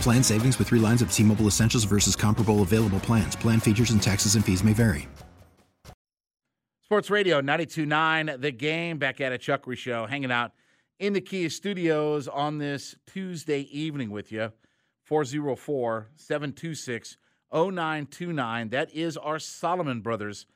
[0.00, 3.34] Plan savings with three lines of T Mobile Essentials versus comparable available plans.
[3.34, 5.08] Plan features and taxes and fees may vary.
[6.82, 10.52] Sports Radio 929, The Game, back at a Chuckery Show, hanging out
[11.00, 14.52] in the Kia studios on this Tuesday evening with you.
[15.02, 17.16] 404 726
[17.52, 18.68] 0929.
[18.68, 20.46] That is our Solomon Brothers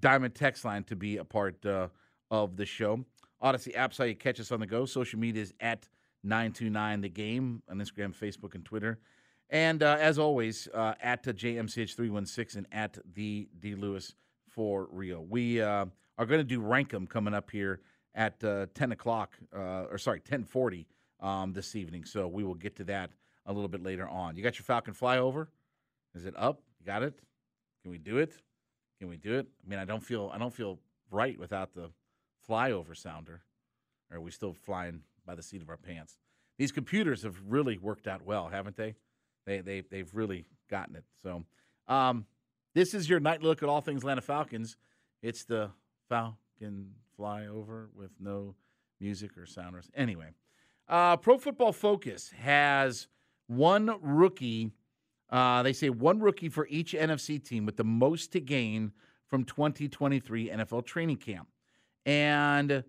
[0.00, 1.86] Diamond text line to be a part uh,
[2.30, 3.04] of the show.
[3.40, 4.84] Audacy app's how you catch us on the go.
[4.84, 5.88] Social media is at
[6.26, 8.98] 929 The Game on Instagram, Facebook, and Twitter.
[9.48, 14.14] And uh, as always, uh, at JMCH316 and at the D Lewis
[14.48, 15.24] for real.
[15.24, 15.86] We uh,
[16.18, 17.80] are going to do Rankum coming up here
[18.14, 20.86] at uh, 10 o'clock, uh, or sorry, 1040
[21.20, 22.04] um, this evening.
[22.04, 23.10] So we will get to that
[23.44, 24.36] a little bit later on.
[24.36, 25.48] You got your Falcon flyover?
[26.14, 26.62] Is it up?
[26.80, 27.20] You got it?
[27.82, 28.34] Can we do it?
[28.98, 29.46] Can we do it?
[29.64, 30.78] I mean, I don't feel I don't feel
[31.10, 31.90] right without the
[32.48, 33.42] flyover sounder.
[34.10, 36.16] Are we still flying by the seat of our pants.
[36.58, 38.94] These computers have really worked out well, haven't they?
[39.44, 41.04] They they they've really gotten it.
[41.22, 41.44] So,
[41.88, 42.26] um,
[42.74, 44.76] this is your night look at all things Atlanta Falcons.
[45.22, 45.70] It's the
[46.08, 48.54] Falcon flyover with no
[49.00, 49.76] music or sound.
[49.94, 50.30] Anyway,
[50.88, 53.08] uh, Pro Football Focus has
[53.46, 54.72] one rookie.
[55.30, 58.92] Uh, they say one rookie for each NFC team with the most to gain
[59.26, 61.48] from 2023 NFL training camp.
[62.04, 62.84] And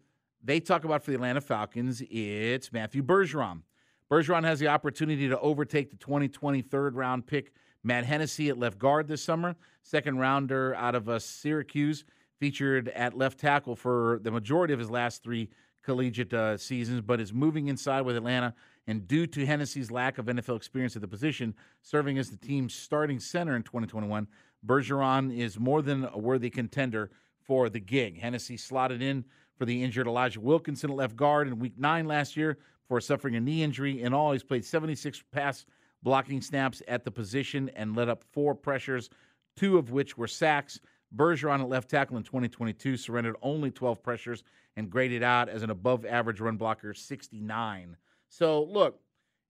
[0.47, 3.63] they talk about for the Atlanta Falcons, it's Matthew Bergeron.
[4.09, 7.51] Bergeron has the opportunity to overtake the 2020 third round pick
[7.83, 9.57] Matt Hennessy at left guard this summer.
[9.83, 12.05] Second rounder out of uh, Syracuse,
[12.39, 15.49] featured at left tackle for the majority of his last three
[15.83, 18.53] collegiate uh, seasons, but is moving inside with Atlanta.
[18.87, 22.73] And due to Hennessy's lack of NFL experience at the position, serving as the team's
[22.73, 24.27] starting center in 2021,
[24.65, 28.21] Bergeron is more than a worthy contender for the gig.
[28.21, 29.25] Hennessy slotted in
[29.57, 32.57] for the injured Elijah Wilkinson at left guard in week nine last year
[32.88, 34.01] for suffering a knee injury.
[34.01, 35.66] In all, he's played 76 pass
[36.03, 39.09] blocking snaps at the position and led up four pressures,
[39.56, 40.79] two of which were sacks.
[41.16, 44.44] Bergeron at left tackle in 2022 surrendered only 12 pressures
[44.75, 47.97] and graded out as an above average run blocker 69.
[48.29, 49.00] So, look,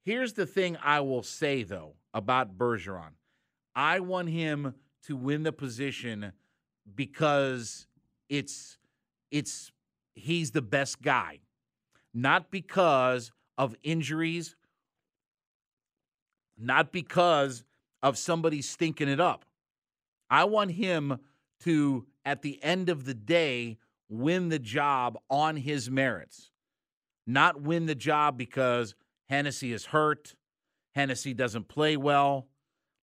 [0.03, 3.11] here's the thing I will say, though, about Bergeron
[3.75, 6.31] I want him to win the position
[6.95, 7.87] because
[8.29, 8.77] it's
[9.31, 9.71] it's
[10.17, 11.39] he's the best guy,
[12.13, 14.55] not because of injuries,
[16.57, 17.63] not because
[18.01, 19.45] of somebody stinking it up.
[20.29, 21.19] I want him
[21.61, 23.77] to, at the end of the day,
[24.09, 26.51] win the job on his merits,
[27.25, 28.95] not win the job because
[29.29, 30.35] Hennessy is hurt,
[30.95, 32.47] Hennessy doesn't play well.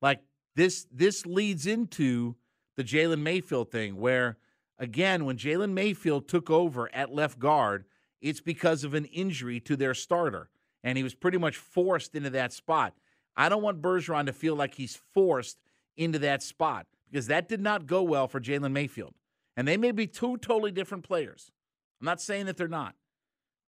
[0.02, 0.20] Like
[0.56, 2.36] this, this leads into
[2.76, 4.36] the Jalen Mayfield thing where
[4.78, 7.84] Again, when Jalen Mayfield took over at left guard,
[8.20, 10.48] it's because of an injury to their starter,
[10.82, 12.94] and he was pretty much forced into that spot.
[13.36, 15.58] I don't want Bergeron to feel like he's forced
[15.96, 19.14] into that spot because that did not go well for Jalen Mayfield.
[19.56, 21.52] And they may be two totally different players.
[22.00, 22.94] I'm not saying that they're not,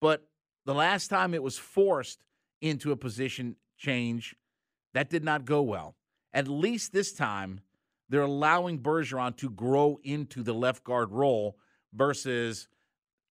[0.01, 0.27] but
[0.65, 2.23] the last time it was forced
[2.61, 4.35] into a position change,
[4.93, 5.95] that did not go well.
[6.33, 7.61] At least this time,
[8.09, 11.57] they're allowing Bergeron to grow into the left guard role
[11.93, 12.67] versus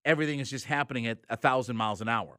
[0.05, 2.38] everything is just happening at a thousand miles an hour.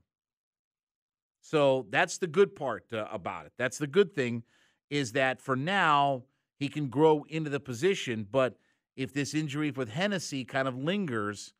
[1.41, 3.53] So that's the good part uh, about it.
[3.57, 4.43] That's the good thing
[4.89, 6.23] is that for now
[6.57, 8.55] he can grow into the position, but
[8.95, 11.53] if this injury with Hennessy kind of lingers,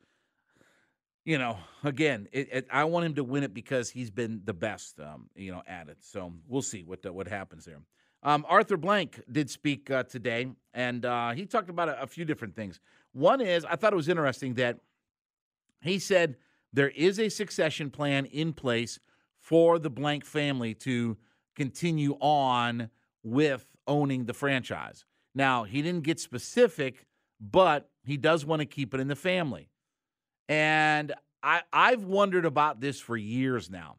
[1.25, 4.53] you know, again, it, it, I want him to win it because he's been the
[4.53, 5.97] best, um, you know, at it.
[6.01, 7.81] So we'll see what the, what happens there.
[8.25, 12.25] Um, Arthur Blank did speak uh, today, and uh, he talked about a, a, few
[12.25, 12.79] different things.
[13.13, 14.79] One is, I thought it was interesting that
[15.81, 16.35] he said
[16.73, 18.99] there is a succession plan in place
[19.37, 21.17] for the Blank family to
[21.55, 22.89] continue on
[23.21, 25.05] with owning the franchise.
[25.35, 27.05] Now, he didn't get specific,
[27.39, 29.69] but he does want to keep it in the family.
[30.49, 31.13] And
[31.43, 33.97] I, I've wondered about this for years now.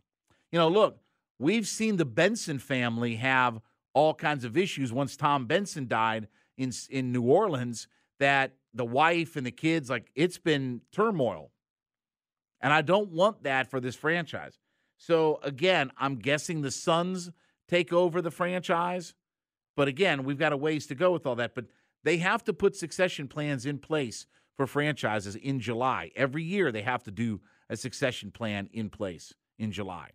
[0.50, 0.98] You know, look,
[1.38, 3.60] we've seen the Benson family have
[3.96, 6.28] all kinds of issues once Tom Benson died
[6.58, 7.88] in in New Orleans
[8.20, 11.50] that the wife and the kids like it's been turmoil.
[12.60, 14.58] And I don't want that for this franchise.
[14.98, 17.30] So again, I'm guessing the Sons
[17.68, 19.14] take over the franchise.
[19.76, 21.54] But again, we've got a ways to go with all that.
[21.54, 21.64] But
[22.04, 24.26] they have to put succession plans in place
[24.58, 26.10] for franchises in July.
[26.14, 27.40] Every year, they have to do
[27.70, 30.10] a succession plan in place in July.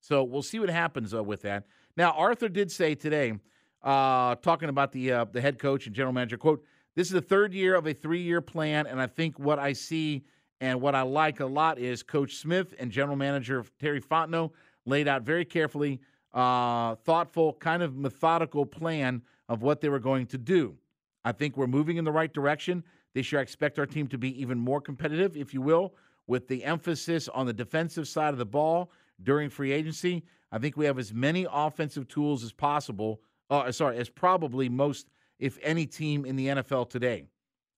[0.00, 1.66] So we'll see what happens uh, with that.
[1.96, 3.34] Now, Arthur did say today,
[3.82, 6.64] uh, talking about the uh, the head coach and general manager, quote,
[6.94, 9.72] "This is the third year of a three year plan, and I think what I
[9.72, 10.24] see
[10.60, 14.50] and what I like a lot is Coach Smith and general manager Terry Fontenot
[14.84, 16.00] laid out very carefully,
[16.34, 20.76] uh, thoughtful, kind of methodical plan of what they were going to do.
[21.24, 22.84] I think we're moving in the right direction.
[23.14, 25.94] This year, I expect our team to be even more competitive, if you will,
[26.26, 30.22] with the emphasis on the defensive side of the ball during free agency.
[30.52, 33.20] I think we have as many offensive tools as possible.
[33.48, 35.08] Uh, sorry, as probably most,
[35.38, 37.24] if any, team in the NFL today.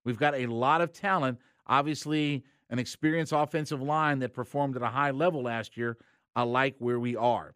[0.05, 1.39] We've got a lot of talent.
[1.67, 5.99] Obviously, an experienced offensive line that performed at a high level last year.
[6.35, 7.55] I like where we are.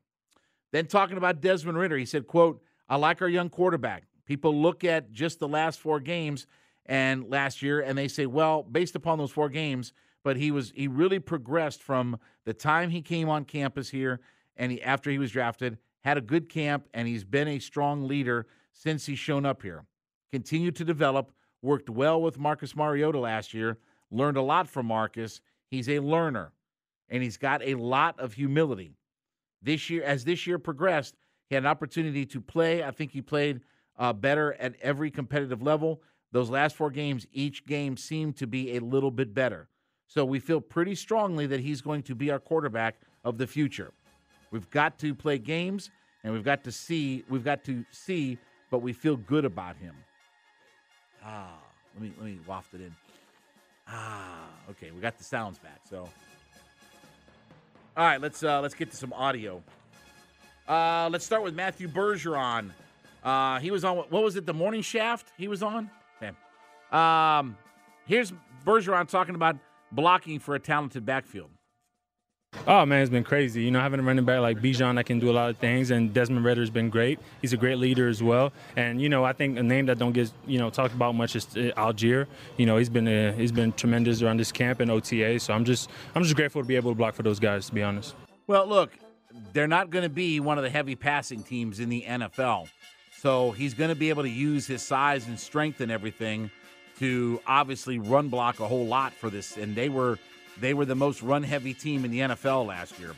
[0.72, 4.04] Then talking about Desmond Ridder, he said, quote, I like our young quarterback.
[4.26, 6.46] People look at just the last four games
[6.84, 9.92] and last year and they say, well, based upon those four games,
[10.22, 14.20] but he was he really progressed from the time he came on campus here
[14.56, 18.06] and he, after he was drafted, had a good camp and he's been a strong
[18.06, 19.84] leader since he's shown up here.
[20.30, 21.32] Continued to develop,
[21.62, 23.78] worked well with Marcus Mariota last year,
[24.10, 25.40] learned a lot from Marcus.
[25.68, 26.52] He's a learner
[27.08, 28.92] and he's got a lot of humility.
[29.62, 31.16] This year as this year progressed,
[31.48, 32.82] he had an opportunity to play.
[32.82, 33.60] I think he played
[33.98, 36.02] uh, better at every competitive level.
[36.32, 39.68] Those last four games, each game seemed to be a little bit better.
[40.06, 43.92] So we feel pretty strongly that he's going to be our quarterback of the future.
[44.50, 45.90] We've got to play games
[46.24, 48.38] and we've got to see, we've got to see,
[48.70, 49.94] but we feel good about him.
[51.24, 51.58] Ah,
[51.94, 52.94] let me let me waft it in.
[53.88, 55.80] Ah, okay, we got the sounds back.
[55.88, 56.08] So
[57.96, 59.62] all right, let's uh let's get to some audio.
[60.68, 62.70] Uh let's start with Matthew Bergeron.
[63.26, 64.46] Uh, he was on what was it?
[64.46, 65.32] The Morning Shaft.
[65.36, 65.90] He was on.
[66.20, 66.36] Man.
[66.92, 67.56] Um,
[68.06, 68.32] here's
[68.64, 69.56] Bergeron talking about
[69.90, 71.50] blocking for a talented backfield.
[72.66, 73.62] Oh man, it's been crazy.
[73.62, 75.90] You know, having a running back like Bijan that can do a lot of things,
[75.90, 77.18] and Desmond Ridder's been great.
[77.40, 78.52] He's a great leader as well.
[78.76, 81.36] And you know, I think a name that don't get you know talked about much
[81.36, 82.26] is uh, Allgeier.
[82.56, 85.40] You know, he's been a, he's been tremendous around this camp and OTA.
[85.40, 87.66] So I'm just I'm just grateful to be able to block for those guys.
[87.66, 88.14] To be honest.
[88.46, 88.92] Well, look,
[89.52, 92.68] they're not going to be one of the heavy passing teams in the NFL.
[93.18, 96.50] So he's going to be able to use his size and strength and everything
[96.98, 99.56] to obviously run block a whole lot for this.
[99.56, 100.18] And they were
[100.60, 103.14] they were the most run heavy team in the NFL last year,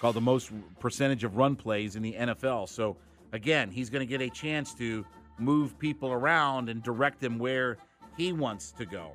[0.00, 2.68] called the most percentage of run plays in the NFL.
[2.68, 2.96] So
[3.32, 5.04] again, he's going to get a chance to
[5.38, 7.78] move people around and direct them where
[8.16, 9.12] he wants to go.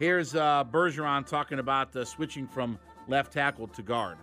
[0.00, 4.16] Here's uh, Bergeron talking about uh, switching from left tackle to guard.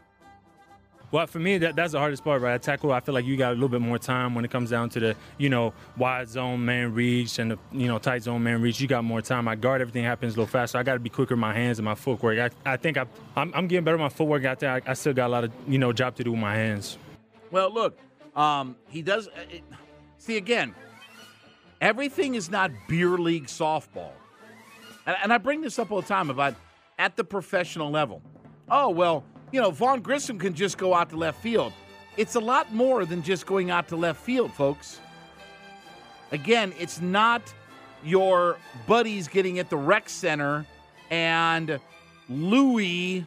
[1.12, 2.54] Well, for me, that, that's the hardest part, right?
[2.54, 4.70] At tackle, I feel like you got a little bit more time when it comes
[4.70, 8.42] down to the, you know, wide zone man reach and the, you know, tight zone
[8.44, 8.80] man reach.
[8.80, 9.48] You got more time.
[9.50, 10.78] I guard everything happens a little faster.
[10.78, 12.40] I got to be quicker with my hands and my footwork.
[12.40, 14.72] I, I think I, I'm, I'm getting better my footwork out there.
[14.72, 16.98] I, I, still got a lot of, you know, job to do with my hands.
[17.52, 18.00] Well, look,
[18.34, 19.28] um, he does.
[19.28, 19.64] Uh, it,
[20.18, 20.74] see, again,
[21.82, 24.12] everything is not beer league softball.
[25.06, 26.56] And, and I bring this up all the time about
[26.98, 28.22] at the professional level.
[28.70, 31.74] Oh, well, you know, Vaughn Grissom can just go out to left field.
[32.18, 35.00] It's a lot more than just going out to left field, folks.
[36.32, 37.42] Again, it's not
[38.04, 40.66] your buddies getting at the rec center
[41.10, 41.80] and
[42.30, 43.26] Louis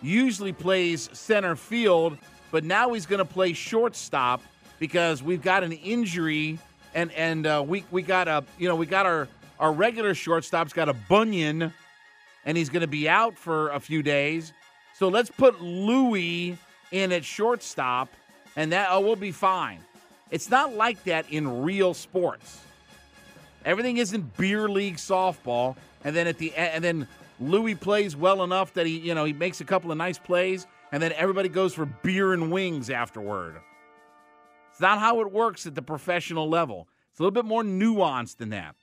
[0.00, 2.16] usually plays center field,
[2.50, 4.42] but now he's going to play shortstop
[4.78, 6.58] because we've got an injury
[6.94, 9.28] and and uh, we we got a you know we got our
[9.60, 11.72] our regular shortstop's got a bunion
[12.44, 14.52] and he's going to be out for a few days.
[14.98, 16.58] So let's put Louis
[16.90, 18.08] in at shortstop,
[18.56, 19.78] and that oh, we'll be fine.
[20.32, 22.60] It's not like that in real sports.
[23.64, 27.06] Everything isn't beer league softball, and then at the and then
[27.38, 30.66] Louis plays well enough that he you know he makes a couple of nice plays,
[30.90, 33.54] and then everybody goes for beer and wings afterward.
[34.72, 36.88] It's not how it works at the professional level.
[37.12, 38.74] It's a little bit more nuanced than that.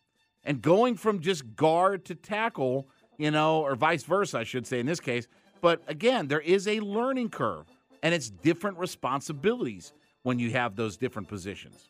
[0.45, 4.79] And going from just guard to tackle, you know, or vice versa, I should say
[4.79, 5.27] in this case,
[5.61, 7.65] but again, there is a learning curve
[8.03, 9.93] and it's different responsibilities.
[10.23, 11.87] when you have those different positions.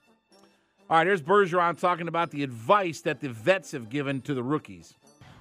[0.90, 4.44] All right, here's Bergeron talking about the advice that the vets have given to the
[4.44, 4.94] rookies.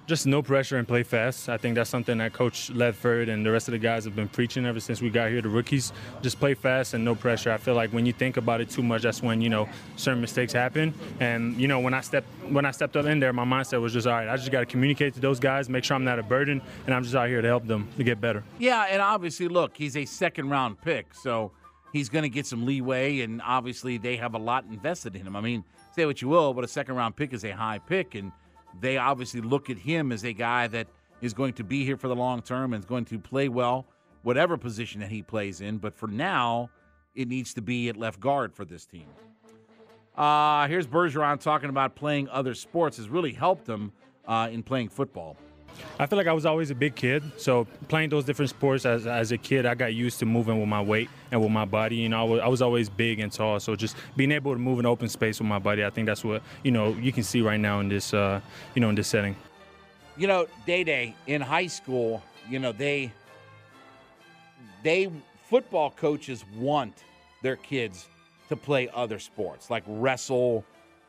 [0.07, 1.49] Just no pressure and play fast.
[1.49, 4.27] I think that's something that Coach Ledford and the rest of the guys have been
[4.27, 5.41] preaching ever since we got here.
[5.41, 7.51] The rookies just play fast and no pressure.
[7.51, 10.21] I feel like when you think about it too much, that's when you know certain
[10.21, 10.93] mistakes happen.
[11.19, 13.93] And you know when I stepped when I stepped up in there, my mindset was
[13.93, 14.27] just all right.
[14.27, 16.93] I just got to communicate to those guys, make sure I'm not a burden, and
[16.93, 18.43] I'm just out here to help them to get better.
[18.59, 21.51] Yeah, and obviously, look, he's a second round pick, so
[21.93, 25.35] he's going to get some leeway, and obviously they have a lot invested in him.
[25.35, 25.63] I mean,
[25.95, 28.31] say what you will, but a second round pick is a high pick, and
[28.79, 30.87] they obviously look at him as a guy that
[31.21, 33.85] is going to be here for the long term and is going to play well,
[34.23, 35.77] whatever position that he plays in.
[35.77, 36.69] But for now,
[37.15, 39.07] it needs to be at left guard for this team.
[40.15, 43.91] Uh, here's Bergeron talking about playing other sports has really helped him
[44.27, 45.37] uh, in playing football.
[45.97, 49.07] I feel like I was always a big kid, so playing those different sports as,
[49.07, 51.95] as a kid, I got used to moving with my weight and with my body.
[51.95, 54.59] You know, I was, I was always big and tall, so just being able to
[54.59, 57.23] move in open space with my body, I think that's what you know you can
[57.23, 58.41] see right now in this uh,
[58.73, 59.35] you know in this setting.
[60.17, 63.11] You know, Day Day in high school, you know they
[64.83, 65.11] they
[65.49, 67.03] football coaches want
[67.41, 68.07] their kids
[68.49, 70.63] to play other sports like wrestle,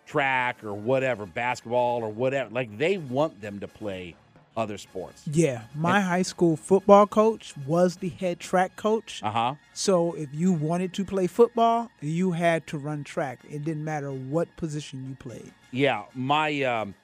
[0.06, 2.50] track, or whatever, basketball or whatever.
[2.50, 4.14] Like they want them to play
[4.56, 5.22] other sports.
[5.30, 9.22] Yeah, my high school football coach was the head track coach.
[9.22, 9.54] Uh huh.
[9.74, 13.40] So if you wanted to play football, you had to run track.
[13.48, 15.52] It didn't matter what position you played.
[15.70, 16.94] Yeah, my um,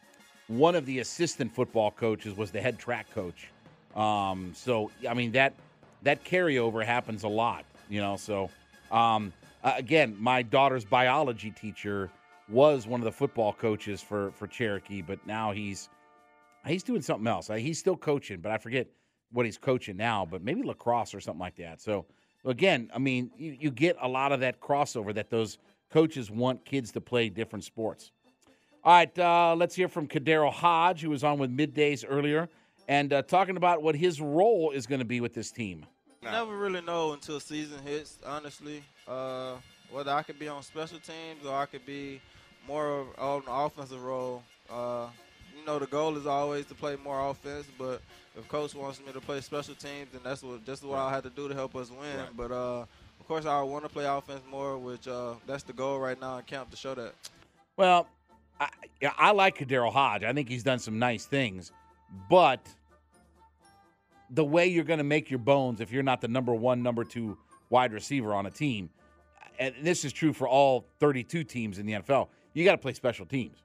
[0.48, 3.48] one of the assistant football coaches was the head track coach.
[3.94, 5.54] Um, so I mean that
[6.02, 8.16] that carryover happens a lot, you know.
[8.16, 8.50] So
[8.90, 9.32] um,
[9.62, 12.10] again, my daughter's biology teacher
[12.48, 15.88] was one of the football coaches for for Cherokee, but now he's
[16.66, 17.50] he's doing something else.
[17.50, 18.86] Uh, He's still coaching, but I forget
[19.32, 21.80] what he's coaching now, but maybe lacrosse or something like that.
[21.80, 22.04] So
[22.44, 25.58] again, I mean, you, you get a lot of that crossover that those
[25.90, 28.12] coaches want kids to play different sports.
[28.84, 32.48] All right, uh, let's hear from KhaDarel Hodge, who was on with middays earlier,
[32.88, 35.86] and uh, talking about what his role is going to be with this team.
[36.22, 38.82] Never really know until season hits, honestly.
[39.06, 39.54] Uh,
[39.90, 42.20] whether I could be on special teams or I could be
[42.66, 44.42] more of- on the offensive role.
[45.62, 48.02] You know, the goal is always to play more offense, but
[48.36, 51.22] if coach wants me to play special teams, then that's what just what I have
[51.22, 52.18] to do to help us win.
[52.18, 52.36] Right.
[52.36, 56.00] But uh, of course, I want to play offense more, which uh, that's the goal
[56.00, 57.14] right now in camp to show that.
[57.76, 58.08] Well,
[58.58, 58.70] I,
[59.16, 60.24] I like KhaDarel Hodge.
[60.24, 61.70] I think he's done some nice things,
[62.28, 62.66] but
[64.30, 67.04] the way you're going to make your bones if you're not the number one, number
[67.04, 67.38] two
[67.70, 68.90] wide receiver on a team,
[69.60, 72.94] and this is true for all 32 teams in the NFL, you got to play
[72.94, 73.62] special teams.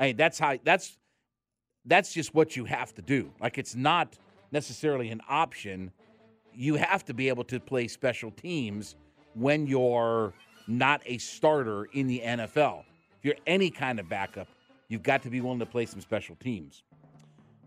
[0.00, 0.98] I mean, that's how that's
[1.84, 3.30] that's just what you have to do.
[3.40, 4.18] Like it's not
[4.50, 5.92] necessarily an option.
[6.54, 8.96] You have to be able to play special teams
[9.34, 10.32] when you're
[10.66, 12.84] not a starter in the NFL.
[13.18, 14.48] If you're any kind of backup,
[14.88, 16.82] you've got to be willing to play some special teams.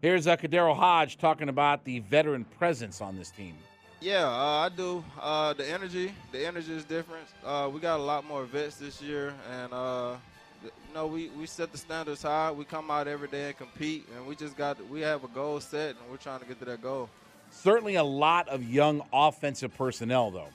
[0.01, 3.55] Here's uh, KhaDarel Hodge talking about the veteran presence on this team.
[4.01, 5.03] Yeah, uh, I do.
[5.21, 7.25] Uh, the energy, the energy is different.
[7.45, 10.15] Uh, we got a lot more vets this year, and uh,
[10.63, 12.51] you know we, we set the standards high.
[12.51, 15.59] We come out every day and compete, and we just got we have a goal
[15.59, 17.09] set, and we're trying to get to that goal.
[17.51, 20.49] Certainly a lot of young offensive personnel, though.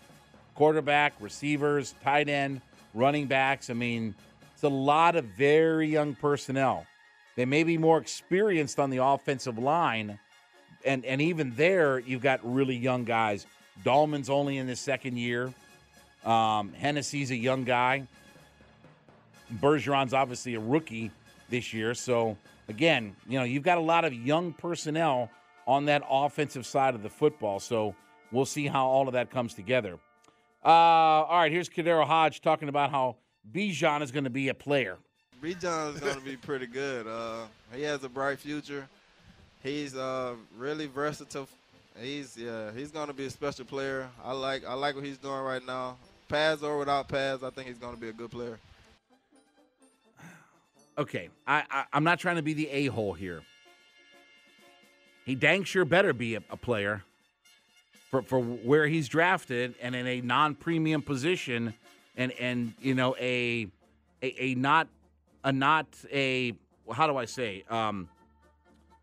[0.55, 2.61] Quarterback, receivers, tight end,
[2.93, 3.71] running backs.
[3.71, 4.15] I mean,
[4.53, 6.87] it's a lot of very young personnel.
[7.37, 10.19] They may be more experienced on the offensive line,
[10.85, 13.47] and and even there, you've got really young guys.
[13.85, 15.53] Dalman's only in his second year.
[16.25, 18.09] Um, Hennessy's a young guy.
[19.55, 21.11] Bergeron's obviously a rookie
[21.49, 21.95] this year.
[21.95, 22.37] So
[22.69, 25.31] again, you know, you've got a lot of young personnel
[25.67, 27.61] on that offensive side of the football.
[27.61, 27.95] So
[28.33, 29.99] we'll see how all of that comes together.
[30.65, 33.17] Uh, all right, here's KhaDarel Hodge talking about how
[33.53, 34.97] Bijan is going to be a player.
[35.43, 37.07] Bijan is going to be pretty good.
[37.07, 38.89] Uh, he has a bright future.
[39.63, 41.49] He's uh, really versatile.
[42.01, 44.09] He's yeah, he's going to be a special player.
[44.25, 45.97] I like I like what he's doing right now.
[46.29, 48.59] Pads or without pads, I think he's going to be a good player.
[50.99, 53.43] Okay, I, I I'm not trying to be the a hole here.
[55.25, 57.05] He dang sure better be a, a player
[58.11, 61.73] for for where he's drafted and in a non premium position,
[62.17, 63.69] and and you know a
[64.23, 64.89] a, a not
[65.45, 66.55] a not a
[66.93, 68.09] how do I say um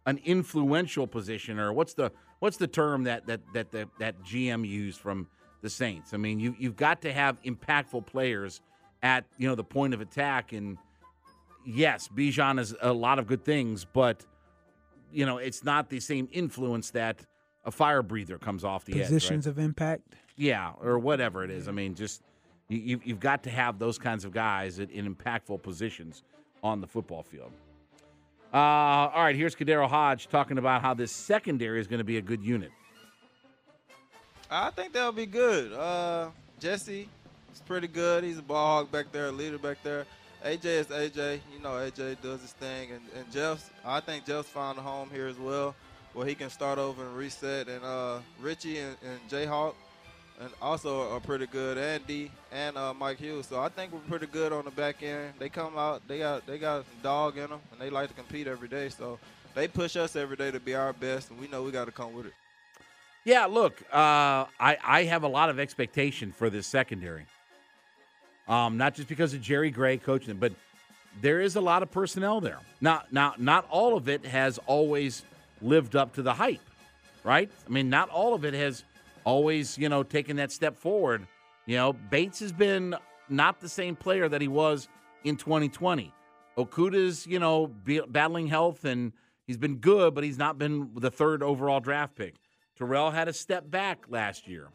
[0.05, 4.67] an influential position or what's the what's the term that that that that, that GM
[4.67, 5.27] used from
[5.61, 6.13] the Saints?
[6.13, 8.59] I mean, you you've got to have impactful players
[9.01, 10.77] at you know the point of attack and
[11.65, 14.25] yes, Bijan is a lot of good things, but
[15.12, 17.25] you know, it's not the same influence that
[17.63, 19.07] a fire breather comes off the edge.
[19.07, 19.51] Positions right?
[19.51, 20.15] of impact.
[20.36, 21.67] Yeah, or whatever it is.
[21.67, 22.22] I mean, just
[22.67, 26.24] You, you've, you've got to have those kinds of guys in, in impactful positions
[26.63, 27.51] on the football field.
[28.53, 32.17] Uh, all right, here's KhaDarel Hodge talking about how this secondary is going to be
[32.17, 32.72] a good unit.
[34.50, 35.74] I think that'll be good.
[35.74, 36.29] Uh,
[36.60, 37.07] Jesse
[37.53, 38.24] is pretty good.
[38.24, 40.05] He's a ball hog back there, a leader back there.
[40.45, 41.39] AJ is AJ.
[41.51, 43.71] You know, AJ does his thing, and, and Jeff's.
[43.83, 45.75] I think Jeff's found a home here as well,
[46.13, 47.67] where he can start over and reset.
[47.67, 49.73] And uh, Richie and, and Jayhawk,
[50.39, 51.79] and also are pretty good.
[51.79, 53.47] And D and uh, Mike Hughes.
[53.47, 55.33] So I think we're pretty good on the back end.
[55.39, 56.07] They come out.
[56.07, 58.89] They got they got dog in them, and they like to compete every day.
[58.89, 59.17] So
[59.55, 61.91] they push us every day to be our best, and we know we got to
[61.91, 62.33] come with it.
[63.23, 67.25] Yeah, look, uh, I, I have a lot of expectation for this secondary.
[68.47, 70.53] Um, not just because of Jerry Gray coaching them, but
[71.21, 72.59] there is a lot of personnel there.
[72.81, 75.23] Now, now, not all of it has always
[75.61, 76.61] lived up to the hype,
[77.23, 77.49] right?
[77.65, 78.83] I mean, not all of it has
[79.23, 81.25] always, you know, taken that step forward.
[81.65, 82.95] You know, Bates has been
[83.29, 84.87] not the same player that he was
[85.23, 86.13] in 2020.
[86.57, 87.67] Okudah's, you know,
[88.07, 89.11] battling health and
[89.47, 92.35] he's been good, but he's not been the third overall draft pick.
[92.77, 94.69] Terrell had a step back last year,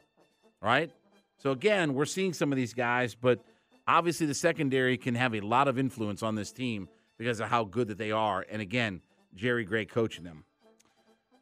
[0.60, 0.90] right?
[1.38, 3.40] So again, we're seeing some of these guys, but
[3.90, 7.64] obviously the secondary can have a lot of influence on this team because of how
[7.64, 8.47] good that they are.
[8.50, 9.00] And again,
[9.35, 10.44] Jerry Gray coaching them.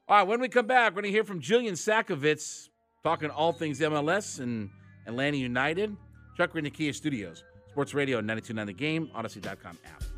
[0.09, 2.71] All right, when we come back, we're going to hear from Jillian Sakovits
[3.03, 4.71] talking all things MLS and
[5.07, 5.95] Atlanta United.
[6.39, 10.18] Chuckery Kia Studios, Sports Radio 929 The Game, Audacy.com app.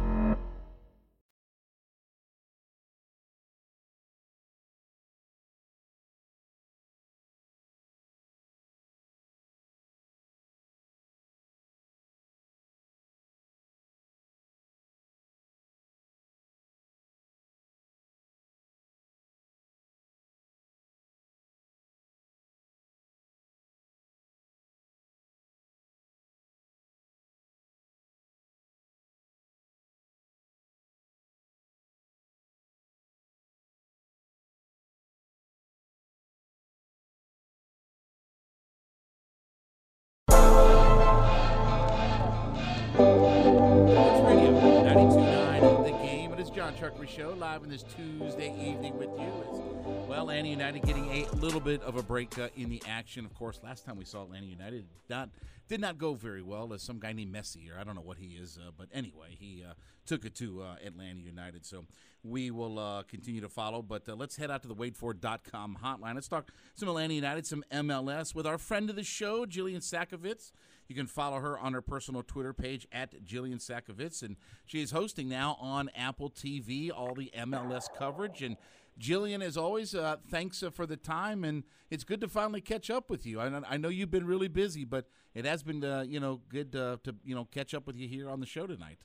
[46.61, 46.73] ads.audacy.com.
[46.75, 49.25] Chuckery Show live on this Tuesday evening with you.
[49.25, 53.25] As, well, Atlanta United getting a little bit of a break uh, in the action.
[53.25, 55.29] Of course, last time we saw Atlanta United not
[55.71, 56.73] did not go very well.
[56.73, 59.37] As some guy named Messi, or I don't know what he is, uh, but anyway,
[59.39, 59.73] he uh,
[60.05, 61.65] took it to uh, Atlanta United.
[61.65, 61.85] So
[62.25, 63.81] we will uh, continue to follow.
[63.81, 66.15] But uh, let's head out to the WadeFord.com hotline.
[66.15, 70.51] Let's talk some Atlanta United, some MLS with our friend of the show, Jillian Sakovits.
[70.89, 74.91] You can follow her on her personal Twitter page at Jillian Sakovits, and she is
[74.91, 78.41] hosting now on Apple TV all the MLS coverage.
[78.41, 78.57] And
[78.99, 82.89] Jillian, as always, uh, thanks uh, for the time, and it's good to finally catch
[82.89, 83.39] up with you.
[83.39, 86.75] I, I know you've been really busy, but it has been uh, you know good
[86.75, 88.99] uh, to you know catch up with you here on the show tonight.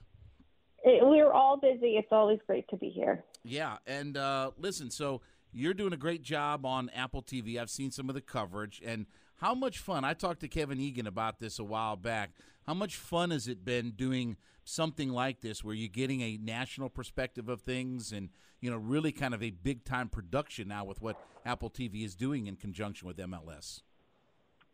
[0.85, 1.97] it, we're all busy.
[1.97, 3.25] It's always great to be here.
[3.45, 5.23] Yeah, and uh, listen, so
[5.53, 7.59] you're doing a great job on Apple TV.
[7.59, 10.05] I've seen some of the coverage, and how much fun?
[10.05, 12.33] I talked to Kevin Egan about this a while back.
[12.67, 16.89] How much fun has it been doing something like this, where you're getting a national
[16.89, 21.01] perspective of things, and you know, really kind of a big time production now with
[21.01, 23.83] what Apple TV is doing in conjunction with MLS?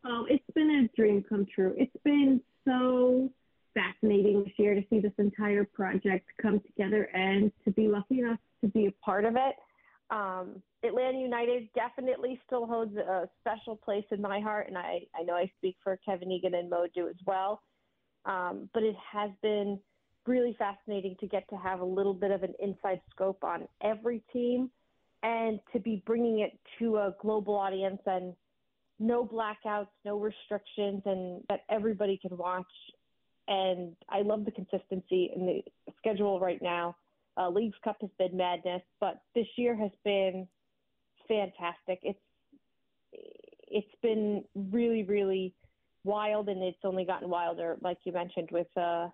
[0.04, 1.74] Oh, it's been a dream come true.
[1.76, 3.30] It's been so
[3.74, 8.38] fascinating this year to see this entire project come together and to be lucky enough
[8.62, 9.56] to be a part of it.
[10.10, 15.22] Um, Atlanta United definitely still holds a special place in my heart, and I, I
[15.22, 17.62] know I speak for Kevin Egan and Mo do as well.
[18.24, 19.80] Um, but it has been
[20.26, 24.22] really fascinating to get to have a little bit of an inside scope on every
[24.32, 24.70] team
[25.22, 28.34] and to be bringing it to a global audience and
[28.98, 32.66] no blackouts, no restrictions, and that everybody can watch.
[33.48, 35.62] And I love the consistency in the
[35.98, 36.96] schedule right now.
[37.36, 40.46] Uh, Leagues Cup has been madness, but this year has been
[41.28, 42.00] fantastic.
[42.02, 42.18] It's
[43.74, 45.54] it's been really, really
[46.04, 49.08] wild, and it's only gotten wilder, like you mentioned, with uh,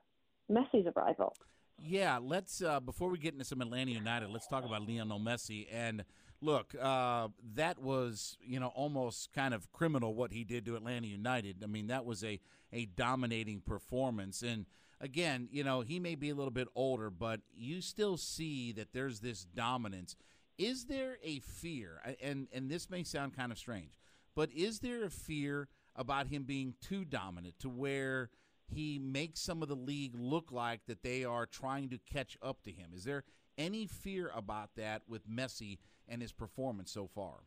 [0.51, 1.35] Messi's arrival.
[1.81, 5.69] Yeah, let's uh, before we get into some Atlanta United, let's talk about Lionel Messi.
[5.73, 6.05] And
[6.41, 11.07] look, uh, that was you know almost kind of criminal what he did to Atlanta
[11.07, 11.63] United.
[11.63, 12.41] I mean, that was a
[12.73, 14.43] a dominating performance.
[14.43, 14.67] And
[15.01, 18.93] again, you know, he may be a little bit older, but you still see that
[18.93, 20.17] there's this dominance.
[20.59, 22.01] Is there a fear?
[22.21, 23.93] And and this may sound kind of strange,
[24.35, 28.31] but is there a fear about him being too dominant to where
[28.69, 32.63] he makes some of the league look like that they are trying to catch up
[32.63, 32.91] to him.
[32.95, 33.25] Is there
[33.57, 37.45] any fear about that with Messi and his performance so far?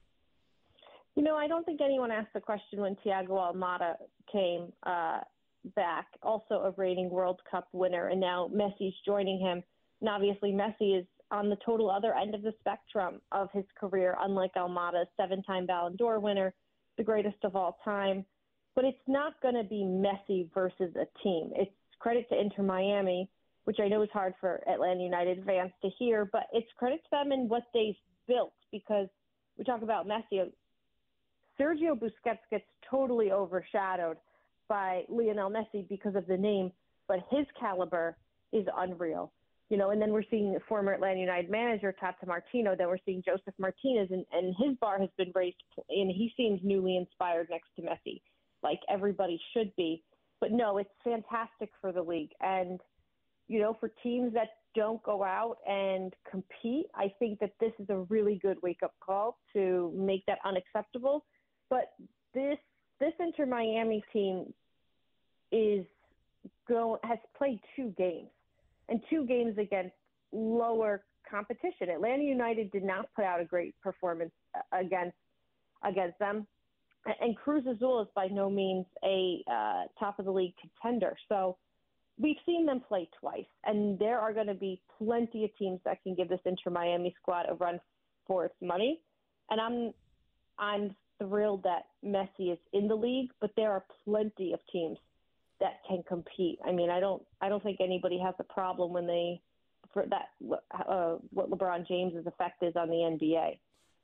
[1.15, 3.95] You know, I don't think anyone asked the question when Thiago Almada
[4.31, 5.19] came uh,
[5.75, 9.61] back, also a reigning World Cup winner, and now Messi's joining him.
[9.99, 14.17] And obviously, Messi is on the total other end of the spectrum of his career,
[14.21, 16.53] unlike Almada, seven time Ballon d'Or winner,
[16.97, 18.25] the greatest of all time
[18.75, 21.51] but it's not going to be Messi versus a team.
[21.55, 23.29] It's credit to Inter Miami,
[23.65, 27.09] which I know is hard for Atlanta United fans to hear, but it's credit to
[27.11, 27.95] them and what they've
[28.27, 29.07] built because
[29.57, 30.51] we talk about Messi.
[31.59, 34.17] Sergio Busquets gets totally overshadowed
[34.67, 36.71] by Lionel Messi because of the name,
[37.07, 38.17] but his caliber
[38.53, 39.31] is unreal.
[39.69, 42.75] You know, and then we're seeing former Atlanta United manager Tata Martino.
[42.75, 45.55] Then we're seeing Josef Martinez, and, and his bar has been raised,
[45.89, 48.21] and he seems newly inspired next to Messi
[48.63, 50.03] like everybody should be.
[50.39, 52.31] But no, it's fantastic for the league.
[52.41, 52.79] And,
[53.47, 57.87] you know, for teams that don't go out and compete, I think that this is
[57.89, 61.25] a really good wake up call to make that unacceptable.
[61.69, 61.91] But
[62.33, 62.57] this
[62.99, 64.53] this Inter Miami team
[65.51, 65.85] is
[66.67, 68.29] go has played two games
[68.89, 69.95] and two games against
[70.31, 71.89] lower competition.
[71.89, 75.17] Atlanta United did not put out a great performance uh, against
[75.83, 76.47] against them
[77.05, 81.15] and Cruz Azul is by no means a uh, top of the league contender.
[81.29, 81.57] So
[82.19, 86.03] we've seen them play twice, and there are going to be plenty of teams that
[86.03, 87.79] can give this Inter Miami squad a run
[88.27, 88.99] for its money.
[89.49, 89.93] And I'm
[90.59, 94.97] I'm thrilled that Messi is in the league, but there are plenty of teams
[95.59, 96.59] that can compete.
[96.65, 99.41] I mean, I don't I don't think anybody has a problem when they
[99.93, 100.29] for that
[100.87, 103.57] uh, what LeBron James's effect is on the NBA.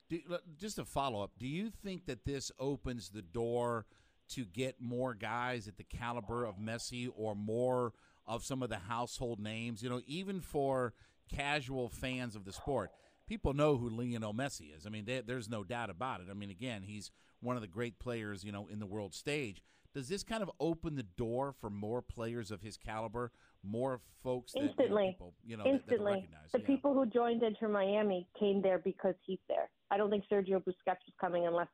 [0.08, 0.20] Do,
[0.58, 1.32] just a follow up.
[1.38, 3.86] Do you think that this opens the door
[4.30, 7.92] to get more guys at the caliber of Messi or more
[8.26, 9.82] of some of the household names?
[9.82, 10.94] You know, even for
[11.28, 12.90] casual fans of the sport,
[13.26, 14.86] people know who Lionel Messi is.
[14.86, 16.28] I mean, they, there's no doubt about it.
[16.30, 19.62] I mean, again, he's one of the great players, you know, in the world stage.
[19.94, 24.52] Does this kind of open the door for more players of his caliber, more folks
[24.52, 26.28] that instantly, you know, people, you know instantly.
[26.30, 26.76] That, that the yeah.
[26.76, 29.70] people who joined Inter Miami came there because he's there.
[29.90, 31.68] I don't think Sergio Busquets was coming unless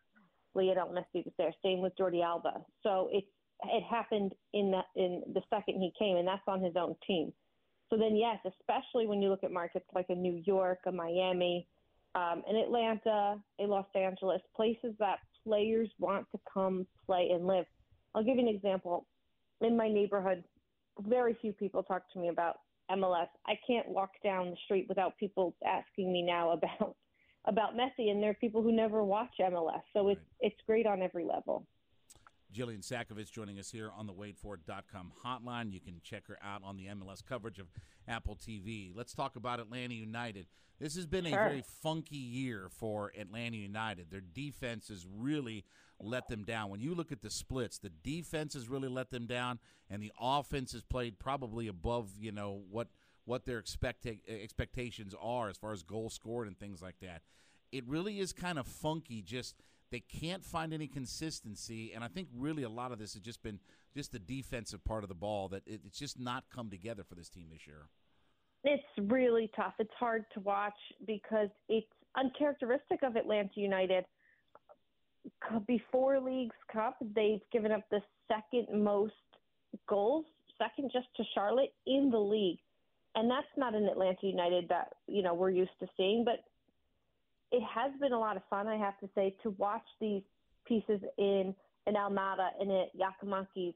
[0.55, 1.53] Lionel Messi was there.
[1.63, 2.65] Same with Jordi Alba.
[2.83, 3.25] So it
[3.65, 7.33] it happened in that in the second he came, and that's on his own team.
[7.91, 11.69] So then, yes, especially when you look at markets like a New York, a Miami,
[12.15, 17.67] um, an Atlanta, a Los Angeles, places that players want to come play and live.
[18.15, 19.07] I'll give you an example.
[19.61, 20.45] In my neighborhood,
[21.01, 23.29] very few people talk to me about MLS.
[23.47, 26.97] I can't walk down the street without people asking me now about
[27.47, 29.83] about Messi, and there are people who never watch MLS.
[29.93, 31.67] So it's it's great on every level.
[32.55, 35.73] Jillian Sakovits joining us here on the WadeFord.com hotline.
[35.73, 37.67] You can check her out on the MLS coverage of
[38.07, 38.93] Apple TV.
[38.95, 40.47] Let's talk about Atlanta United.
[40.79, 41.41] This has been sure.
[41.41, 44.11] a very funky year for Atlanta United.
[44.11, 45.65] Their defense is really
[46.01, 46.71] let them down.
[46.71, 49.59] When you look at the splits, the defense has really let them down,
[49.91, 52.89] and the offense has played probably above you know what
[53.25, 57.23] what their expect expectations are as far as goals scored and things like that.
[57.73, 59.23] It really is kind of funky.
[59.23, 59.57] Just
[59.91, 63.43] they can't find any consistency, and I think really a lot of this has just
[63.43, 63.61] been
[63.97, 67.15] just the defensive part of the ball that it, it's just not come together for
[67.15, 67.89] this team this year.
[68.65, 69.75] It's really tough.
[69.79, 70.75] It's hard to watch
[71.07, 74.05] because it's uncharacteristic of Atlanta United.
[75.53, 79.13] Uh, before Leagues Cup, they've given up the second most
[79.89, 80.25] goals,
[80.59, 82.59] second just to Charlotte in the league.
[83.15, 86.45] And that's not an Atlanta United that, you know, we're used to seeing, but
[87.53, 90.23] it has been a lot of fun, I have to say, to watch these
[90.67, 91.55] pieces in
[91.87, 93.75] in Almada and at Giakoumakis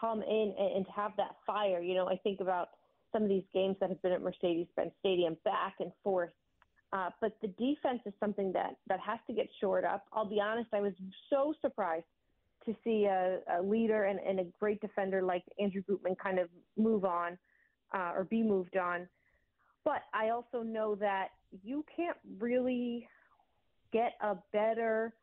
[0.00, 1.80] come in and, and to have that fire.
[1.80, 2.70] You know, I think about
[3.12, 6.30] some of these games that have been at Mercedes-Benz Stadium back and forth.
[6.92, 10.06] Uh, but the defense is something that, that has to get shored up.
[10.12, 10.92] I'll be honest, I was
[11.28, 12.04] so surprised
[12.66, 16.48] to see a, a leader and, and, a great defender like Andrew Gutman kind of
[16.76, 17.38] move on
[17.94, 19.08] uh, or be moved on.
[19.84, 21.28] But I also know that
[21.62, 23.08] you can't really
[23.92, 25.14] get a better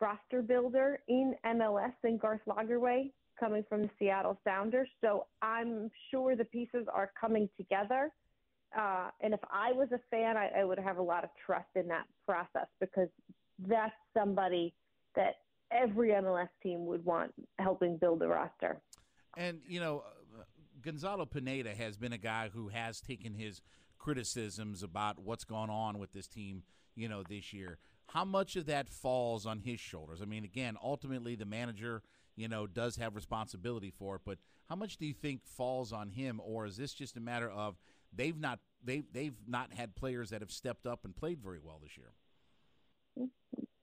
[0.00, 4.88] roster builder in MLS than Garth Lagerwey coming from the Seattle Sounders.
[5.00, 8.12] So I'm sure the pieces are coming together.
[8.76, 11.68] Uh, and if I was a fan, I, I would have a lot of trust
[11.74, 13.08] in that process because
[13.66, 14.72] that's somebody
[15.16, 15.36] that
[15.72, 18.80] every MLS team would want helping build the roster.
[19.36, 20.04] And, you know,
[20.38, 20.42] uh,
[20.82, 23.60] Gonzalo Pineda has been a guy who has taken his
[23.98, 26.62] criticisms about what's gone on with this team,
[26.94, 27.78] you know, this year.
[28.08, 30.22] How much of that falls on his shoulders?
[30.22, 32.02] I mean, again, ultimately the manager–
[32.40, 34.22] you know, does have responsibility for it.
[34.24, 37.50] But how much do you think falls on him, or is this just a matter
[37.50, 37.76] of
[38.14, 41.80] they've not they they've not had players that have stepped up and played very well
[41.82, 42.12] this year?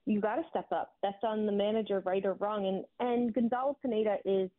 [0.06, 0.94] You got to step up.
[1.02, 2.66] That's on the manager, right or wrong.
[2.66, 4.50] And and Gonzalo Pineda is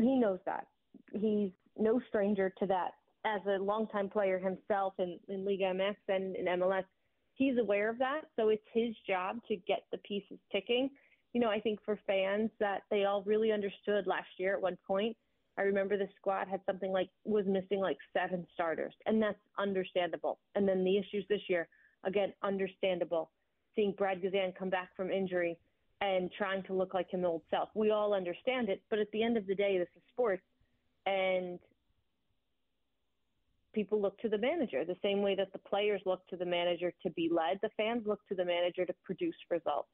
[0.00, 0.66] he knows that.
[1.12, 2.92] He's no stranger to that.
[3.24, 6.84] As a longtime player himself in, in Liga MX and in MLS,
[7.34, 8.22] he's aware of that.
[8.34, 10.90] So it's his job to get the pieces ticking
[11.32, 14.76] you know, I think for fans that they all really understood last year at one
[14.86, 15.16] point.
[15.58, 20.38] I remember the squad had something like was missing like seven starters, and that's understandable.
[20.54, 21.68] And then the issues this year,
[22.04, 23.30] again, understandable.
[23.76, 25.58] Seeing Brad Guzan come back from injury
[26.00, 28.82] and trying to look like his old self, we all understand it.
[28.90, 30.42] But at the end of the day, this is sports,
[31.06, 31.58] and
[33.74, 36.92] people look to the manager the same way that the players look to the manager
[37.02, 37.58] to be led.
[37.62, 39.88] The fans look to the manager to produce results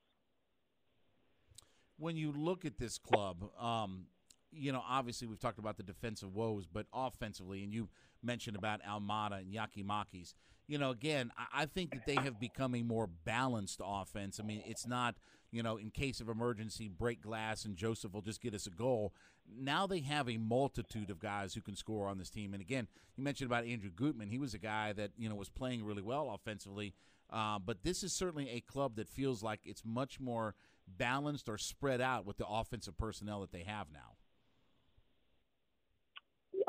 [1.98, 4.06] when you look at this club, um,
[4.52, 7.88] you know, obviously we've talked about the defensive woes, but offensively, and you
[8.22, 10.34] mentioned about Almada and Giakoumakis.
[10.66, 14.38] You know, again, I, think that they have become a more balanced offense.
[14.38, 15.14] I mean, it's not,
[15.50, 18.70] you know, in case of emergency, break glass and Josef will just get us a
[18.70, 19.14] goal.
[19.50, 22.52] Now they have a multitude of guys who can score on this team.
[22.52, 24.28] And again, you mentioned about Andrew Gutman.
[24.28, 26.92] He was a guy that, you know, was playing really well offensively.
[27.30, 30.54] Uh, but this is certainly a club that feels like it's much more–
[30.96, 34.16] balanced or spread out with the offensive personnel that they have now?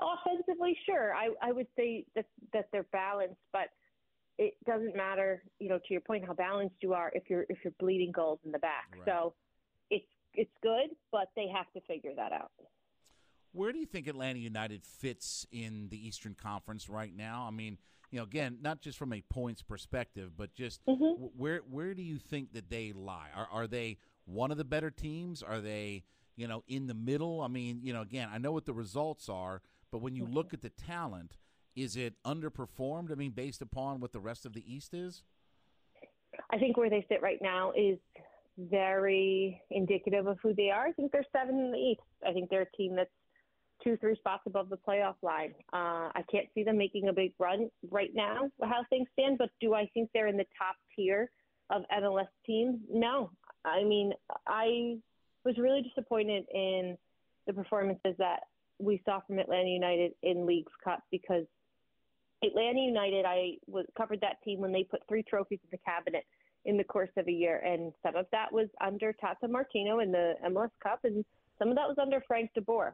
[0.01, 1.13] Offensively, sure.
[1.13, 3.69] I, I would say that that they're balanced, but
[4.37, 7.57] it doesn't matter, you know, to your point, how balanced you are if you're if
[7.63, 8.95] you're bleeding goals in the back.
[8.95, 9.03] Right.
[9.05, 9.33] So
[9.89, 12.51] it's it's good, but they have to figure that out.
[13.51, 17.45] Where do you think Atlanta United fits in the Eastern Conference right now?
[17.47, 17.79] I mean,
[18.11, 21.25] you know, again, not just from a points perspective, but just mm-hmm.
[21.35, 23.27] where where do you think that they lie?
[23.35, 25.43] Are are they one of the better teams?
[25.43, 26.03] Are they,
[26.35, 27.41] you know, in the middle?
[27.41, 30.53] I mean, you know, again, I know what the results are, but when you look
[30.53, 31.37] at the talent,
[31.75, 33.11] is it underperformed?
[33.11, 35.23] I mean, based upon what the rest of the East is?
[36.51, 37.97] I think where they sit right now is
[38.57, 40.87] very indicative of who they are.
[40.87, 42.01] I think they're seven in the East.
[42.27, 43.09] I think they're a team that's
[43.83, 45.53] two, three spots above the playoff line.
[45.71, 49.49] Uh, I can't see them making a big run right now, how things stand, but
[49.61, 51.31] do I think they're in the top tier
[51.69, 52.79] of MLS teams?
[52.91, 53.31] No.
[53.63, 54.13] I mean,
[54.47, 54.97] I
[55.45, 56.97] was really disappointed in
[57.47, 58.41] the performances that
[58.79, 61.45] we saw from Atlanta United in Leagues Cup because
[62.43, 66.25] Atlanta United, I was, covered that team when they put three trophies in the cabinet
[66.65, 70.11] in the course of a year, and some of that was under Tata Martino in
[70.11, 71.23] the MLS Cup, and
[71.57, 72.93] some of that was under Frank DeBoer.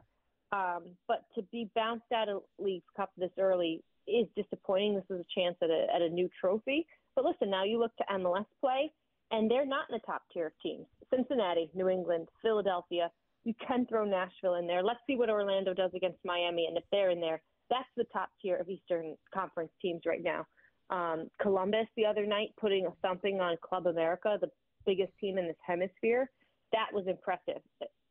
[0.52, 4.94] Um, but to be bounced out of Leagues Cup this early is disappointing.
[4.94, 6.86] This is a chance at a, at a new trophy.
[7.14, 8.92] But listen, now you look to MLS play,
[9.30, 10.86] and they're not in the top tier of teams.
[11.14, 13.10] Cincinnati, New England, Philadelphia.
[13.46, 14.82] You can throw Nashville in there.
[14.82, 18.28] Let's see what Orlando does against Miami, and if they're in there, that's the top
[18.42, 20.44] tier of Eastern Conference teams right now.
[20.90, 24.50] Um, Columbus the other night putting a thumping on Club America, the
[24.84, 26.28] biggest team in this hemisphere.
[26.72, 27.62] That was impressive.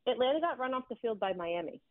[0.08, 1.82] Atlanta got run off the field by Miami.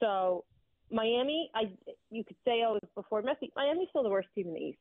[0.00, 0.46] So
[0.90, 1.70] Miami, I
[2.10, 3.50] you could say oh before Messi.
[3.56, 4.78] Miami's still the worst team in the East,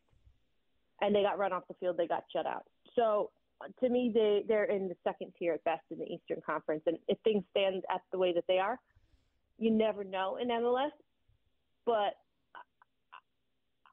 [1.01, 1.97] and they got run off the field.
[1.97, 2.63] They got shut out.
[2.95, 3.31] So
[3.79, 6.83] to me, they they're in the second tier at best in the Eastern Conference.
[6.85, 8.79] And if things stand at the way that they are,
[9.57, 10.91] you never know in MLS.
[11.85, 12.15] But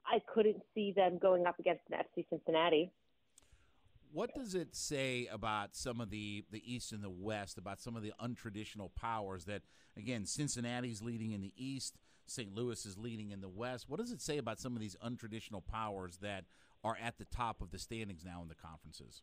[0.06, 2.90] I couldn't see them going up against an FC Cincinnati.
[4.12, 7.96] What does it say about some of the the East and the West, about some
[7.96, 9.62] of the untraditional powers that,
[9.96, 11.96] again, Cincinnati's leading in the East,
[12.26, 12.54] St.
[12.54, 13.88] Louis is leading in the West?
[13.88, 16.44] What does it say about some of these untraditional powers that
[16.84, 19.22] are at the top of the standings now in the conferences?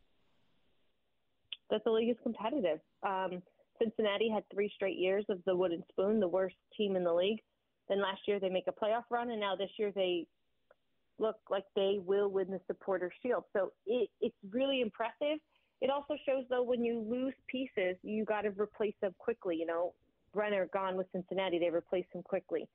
[1.72, 2.80] That the league is competitive.
[3.02, 3.42] Um,
[3.80, 7.40] Cincinnati had three straight years of the wooden spoon, the worst team in the league.
[7.88, 10.26] Then last year they make a playoff run, and now this year they
[11.18, 13.44] look like they will win the supporter shield.
[13.54, 15.38] So it, it's really impressive.
[15.80, 19.56] It also shows though when you lose pieces, you got to replace them quickly.
[19.56, 19.94] You know,
[20.34, 22.68] Brenner gone with Cincinnati, they replaced him quickly.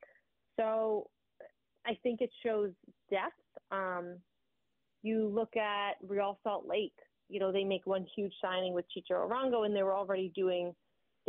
[0.58, 1.08] So
[1.86, 2.70] I think it shows
[3.10, 3.32] depth.
[3.70, 4.16] Um,
[5.02, 6.92] you look at Real Salt Lake.
[7.28, 10.74] You know, they make one huge signing with Chicho Arango, and they were already doing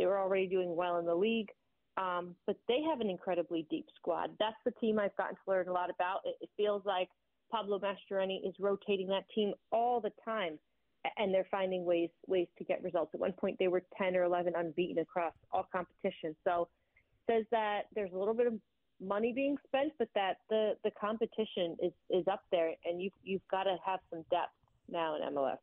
[0.00, 1.50] they were already doing well in the league.
[1.98, 4.30] Um, but they have an incredibly deep squad.
[4.38, 6.20] That's the team I've gotten to learn a lot about.
[6.24, 7.08] It, it feels like
[7.52, 10.58] Pablo Mastroeni is rotating that team all the time,
[11.18, 13.10] and they're finding ways ways to get results.
[13.12, 16.36] At one point, they were 10 or 11 unbeaten across all competitions.
[16.44, 16.68] So,
[17.28, 18.54] says that there's a little bit of
[19.02, 23.46] money being spent, but that the the competition is is up there, and you you've
[23.50, 24.54] got to have some depth
[24.88, 25.58] now in MLS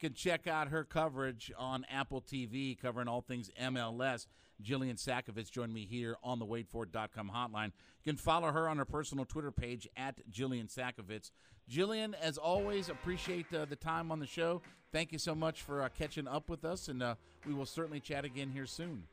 [0.00, 4.26] can check out her coverage on Apple TV covering all things MLS.
[4.62, 7.72] Jillian Sakovits joined me here on the waitfor.com hotline.
[8.02, 11.30] You can follow her on her personal Twitter page at Jillian Sakovits.
[11.70, 14.60] Jillian, as always, appreciate uh, the time on the show.
[14.92, 17.14] Thank you so much for uh, catching up with us, and uh,
[17.46, 19.04] we will certainly chat again here soon.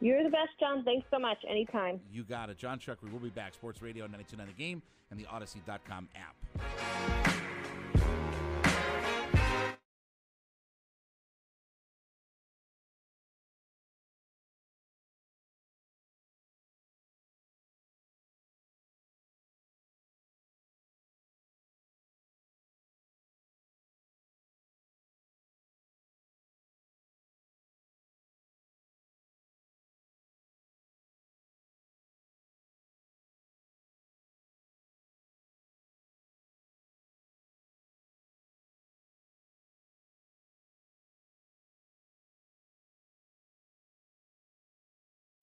[0.00, 0.84] You're the best, Jon.
[0.84, 1.38] Thanks so much.
[1.48, 2.00] Anytime.
[2.10, 2.58] You got it.
[2.58, 3.54] Jon Chuckery will be back.
[3.54, 7.25] Sports Radio 929 The Game and the Audacy.com app.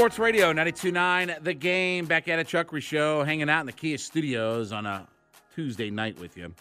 [0.00, 2.06] Sports Radio 92.9 The Game.
[2.06, 5.06] Back at a Chuckery Show, hanging out in the Kia studios on a
[5.54, 6.54] Tuesday night with you.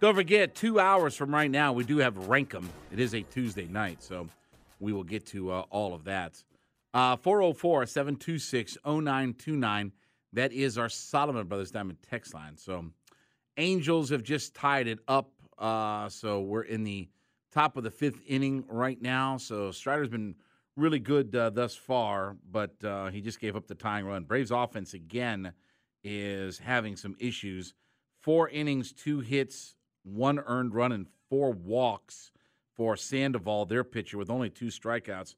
[0.00, 2.64] Don't forget, two hours from right now, we do have Rankum.
[2.90, 4.26] It is a Tuesday night, so
[4.80, 6.42] we will get to uh, all of that.
[6.92, 9.92] Uh, 404 726 0929.
[10.32, 12.56] That is our Solomon Brothers Diamond text line.
[12.56, 12.86] So,
[13.56, 15.30] Angels have just tied it up.
[15.56, 17.08] Uh, so, we're in the
[17.52, 19.36] top of the fifth inning right now.
[19.36, 20.34] So, Strider's been
[20.76, 24.24] really good uh, thus far, but uh, he just gave up the tying run.
[24.24, 25.52] Braves offense again
[26.02, 27.74] is having some issues.
[28.20, 32.32] Four innings, two hits, one earned run, and four walks
[32.74, 35.34] for Sandoval, their pitcher, with only two strikeouts.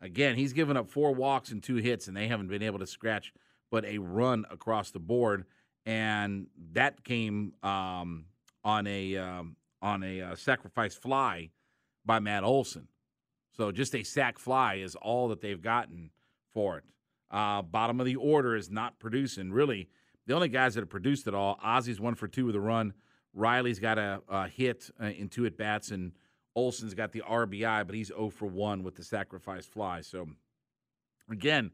[0.00, 2.86] Again, he's given up four walks and two hits, and they haven't been able to
[2.86, 3.32] scratch
[3.70, 5.44] but a run across the board.
[5.84, 8.26] And that came um,
[8.64, 11.50] on a um, on a uh, sacrifice fly
[12.04, 12.88] by Matt Olson.
[13.58, 16.10] So just a sac fly is all that they've gotten
[16.54, 16.84] for it.
[17.28, 19.50] Uh, bottom of the order is not producing.
[19.50, 19.88] Really,
[20.26, 22.94] the only guys that have produced at all, Ozzy's one for two with a run.
[23.34, 26.12] Riley's got a, a hit uh, in two at bats, and
[26.54, 30.02] Olson's got the RBI, but he's 0 for 1 with the sacrifice fly.
[30.02, 30.28] So,
[31.28, 31.72] again,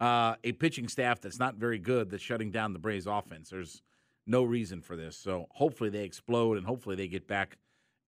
[0.00, 3.50] uh, a pitching staff that's not very good that's shutting down the Braves offense.
[3.50, 3.82] There's
[4.24, 5.16] no reason for this.
[5.16, 7.58] So, hopefully, they explode and hopefully they get back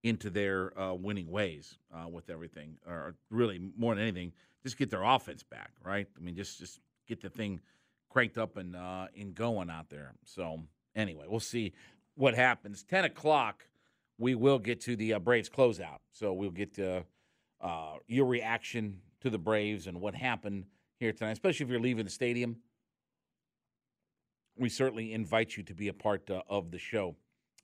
[0.07, 4.33] into their uh, winning ways uh, with everything, or really more than anything,
[4.63, 6.07] just get their offense back, right?
[6.17, 7.61] I mean, just just get the thing
[8.09, 10.15] cranked up and uh, and going out there.
[10.25, 10.61] So
[10.95, 11.73] anyway, we'll see
[12.15, 12.85] what happens.
[12.85, 13.67] Ten o'clock,
[14.19, 15.99] we will get to the uh, Braves closeout.
[16.13, 17.05] So we'll get to
[17.61, 20.67] uh, your reaction to the Braves and what happened
[20.99, 22.57] here tonight, especially if you're leaving the stadium.
[24.57, 27.17] We certainly invite you to be a part uh, of the show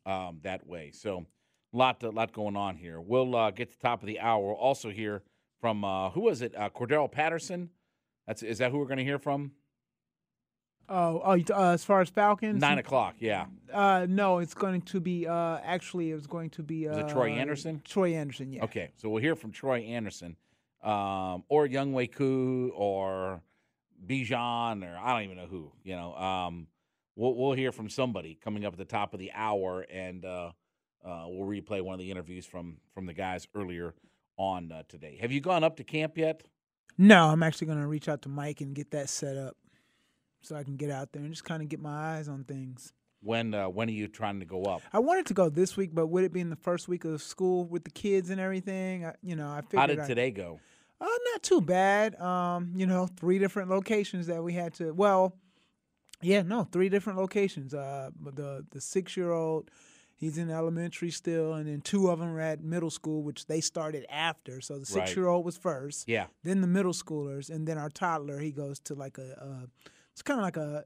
[0.04, 0.90] um, that way.
[0.92, 1.26] So
[1.72, 3.00] lot, a lot going on here.
[3.00, 4.46] We'll uh, get to the top of the hour.
[4.46, 5.22] We'll also hear
[5.60, 6.54] from uh, who was it?
[6.56, 7.70] Uh, Cordarrelle Patterson.
[8.26, 9.52] That's is that who we're going to hear from?
[10.88, 13.14] Oh, oh, uh, as far as Falcons, nine o'clock.
[13.18, 13.46] Yeah.
[13.72, 15.26] Uh, no, it's going to be.
[15.26, 16.88] Uh, actually, it was going to be.
[16.88, 17.80] Uh, is it Troy Andersen?
[17.84, 18.52] Troy Andersen.
[18.52, 18.64] Yeah.
[18.64, 20.36] Okay, so we'll hear from Troy Andersen,
[20.82, 23.40] um, or Younghoe Koo, or
[24.06, 25.72] Bijan, or I don't even know who.
[25.84, 26.66] You know, um,
[27.16, 30.24] we'll we'll hear from somebody coming up at the top of the hour, and
[31.04, 33.94] uh, we'll replay one of the interviews from from the guys earlier
[34.36, 35.18] on uh, today.
[35.20, 36.42] Have you gone up to camp yet?
[36.98, 39.56] No, I'm actually going to reach out to Mike and get that set up
[40.42, 42.92] so I can get out there and just kind of get my eyes on things.
[43.22, 44.82] When uh, when are you trying to go up?
[44.92, 47.22] I wanted to go this week, but would it be in the first week of
[47.22, 49.06] school with the kids and everything?
[49.06, 49.80] I, you know, I figured.
[49.80, 50.58] How did I, today go?
[51.00, 52.20] Uh, not too bad.
[52.20, 54.92] Um, you know, three different locations that we had to.
[54.92, 55.36] Well,
[56.20, 57.74] yeah, no, three different locations.
[57.74, 59.70] Uh, the the six year old
[60.22, 63.60] He's in elementary still, and then two of them are at middle school, which they
[63.60, 64.60] started after.
[64.60, 66.08] So the six year old was first.
[66.08, 66.26] Yeah.
[66.44, 68.38] Then the middle schoolers, and then our toddler.
[68.38, 69.68] He goes to like a, a
[70.12, 70.84] it's kind of like a,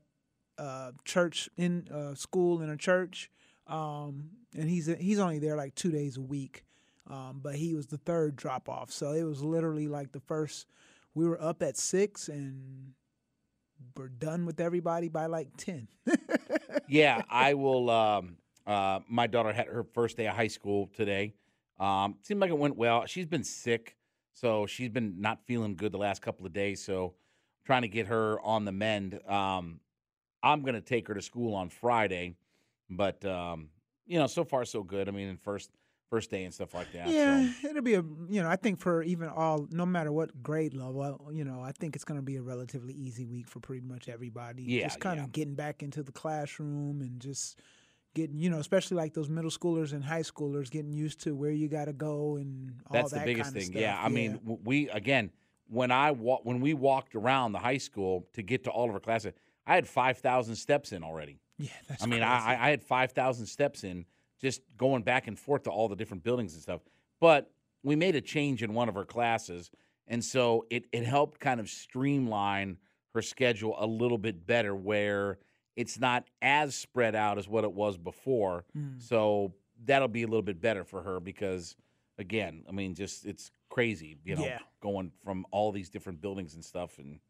[0.56, 3.30] a, church in a school in a church,
[3.66, 6.64] um, and he's he's only there like two days a week.
[7.06, 10.66] Um, but he was the third drop off, so it was literally like the first.
[11.12, 12.94] We were up at six and
[13.94, 15.88] we're done with everybody by like ten.
[16.88, 17.90] yeah, I will.
[17.90, 21.34] Um, uh, my daughter had her first day of high school today.
[21.78, 23.06] Um, seemed like it went well.
[23.06, 23.96] She's been sick,
[24.32, 26.82] so she's been not feeling good the last couple of days.
[26.82, 27.14] So
[27.64, 29.20] trying to get her on the mend.
[29.28, 29.80] Um,
[30.42, 32.36] I'm going to take her to school on Friday,
[32.88, 33.68] but um,
[34.06, 35.08] you know, so far so good.
[35.08, 35.70] I mean, first
[36.08, 37.08] first day and stuff like that.
[37.08, 37.68] Yeah, so.
[37.68, 41.30] it'll be a you know I think for even all no matter what grade level,
[41.32, 44.08] you know I think it's going to be a relatively easy week for pretty much
[44.08, 44.62] everybody.
[44.62, 45.32] Yeah, just kind of yeah.
[45.32, 47.58] getting back into the classroom and just
[48.16, 51.50] getting you know especially like those middle schoolers and high schoolers getting used to where
[51.50, 53.10] you got to go and all that stuff.
[53.10, 53.72] That's that the biggest kind of thing.
[53.72, 53.82] stuff.
[53.82, 55.30] Yeah, I mean, we again
[55.68, 58.94] when I wa- when we walked around the high school to get to all of
[58.94, 59.32] our classes,
[59.66, 61.40] I had five thousand steps in already.
[61.58, 62.32] yeah, that's I mean, crazy.
[62.32, 64.04] I, I had 5,000 steps in
[64.40, 66.80] just going back and forth to all the different buildings and stuff.
[67.20, 67.50] But
[67.82, 69.70] we made a change in one of her classes.
[70.06, 72.76] And so it, it helped kind of streamline
[73.14, 75.38] her schedule a little bit better where
[75.76, 78.64] it's not as spread out as what it was before.
[78.76, 79.00] Mm.
[79.00, 79.52] So
[79.84, 81.76] that'll be a little bit better for her because,
[82.18, 84.58] again, I mean, just it's crazy, you know, Yeah.
[84.80, 87.20] going from all these different buildings and stuff and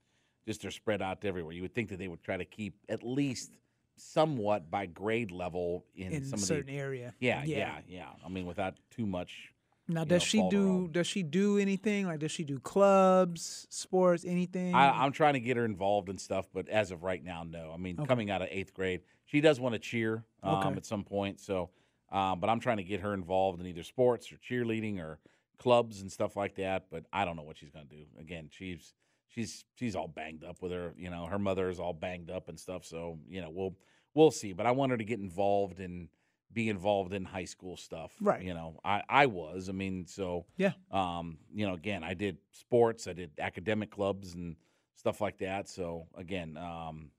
[0.47, 1.53] just they're spread out everywhere.
[1.53, 3.59] You would think that they would try to keep at least
[3.97, 7.15] somewhat by grade level in, in some a of certain the area.
[7.19, 9.53] yeah, yeah, yeah, I mean, without too much.
[9.89, 10.69] Now, does know, she do?
[10.69, 10.93] own.
[10.93, 12.07] Does she do anything?
[12.07, 14.75] Like, does she do clubs, sports, anything?
[14.75, 17.71] I, I'm trying to get her involved in stuff, but as of right now, no.
[17.73, 18.07] I mean, Okay.
[18.09, 20.77] coming out of eighth grade, she does want to cheer um, Okay.
[20.77, 21.39] at some point.
[21.41, 21.71] So,
[22.11, 25.21] um, but I'm trying to get her involved in either sports or cheerleading or
[25.59, 26.87] clubs and stuff like that.
[26.91, 28.03] But I don't know what she's going to do.
[28.19, 28.93] Again, she's
[29.29, 30.95] she's she's all banged up with her.
[30.99, 32.85] You know, her mother is all banged up and stuff.
[32.85, 33.77] So you know, we'll
[34.15, 34.53] we'll see.
[34.53, 36.09] But I want her to get involved and
[36.53, 38.13] be involved in high school stuff.
[38.21, 38.43] Right.
[38.43, 39.69] You know, I I was.
[39.69, 40.73] I mean, so Yeah.
[40.91, 44.57] um, you know, again, I did sports, I did academic clubs and
[44.95, 45.69] stuff like that.
[45.69, 47.11] So again, um,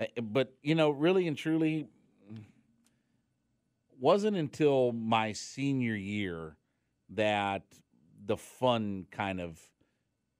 [0.00, 1.88] eh, but you know, really and truly,
[3.98, 6.56] wasn't until my senior year
[7.10, 7.62] that
[8.24, 9.60] the fun kind of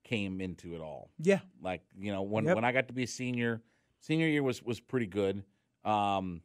[0.04, 1.10] came into it all.
[1.18, 2.54] yeah, Like you know, when Yep.
[2.56, 3.62] when I got to be a senior,
[4.00, 5.42] senior year was was pretty good.
[5.84, 6.42] Um,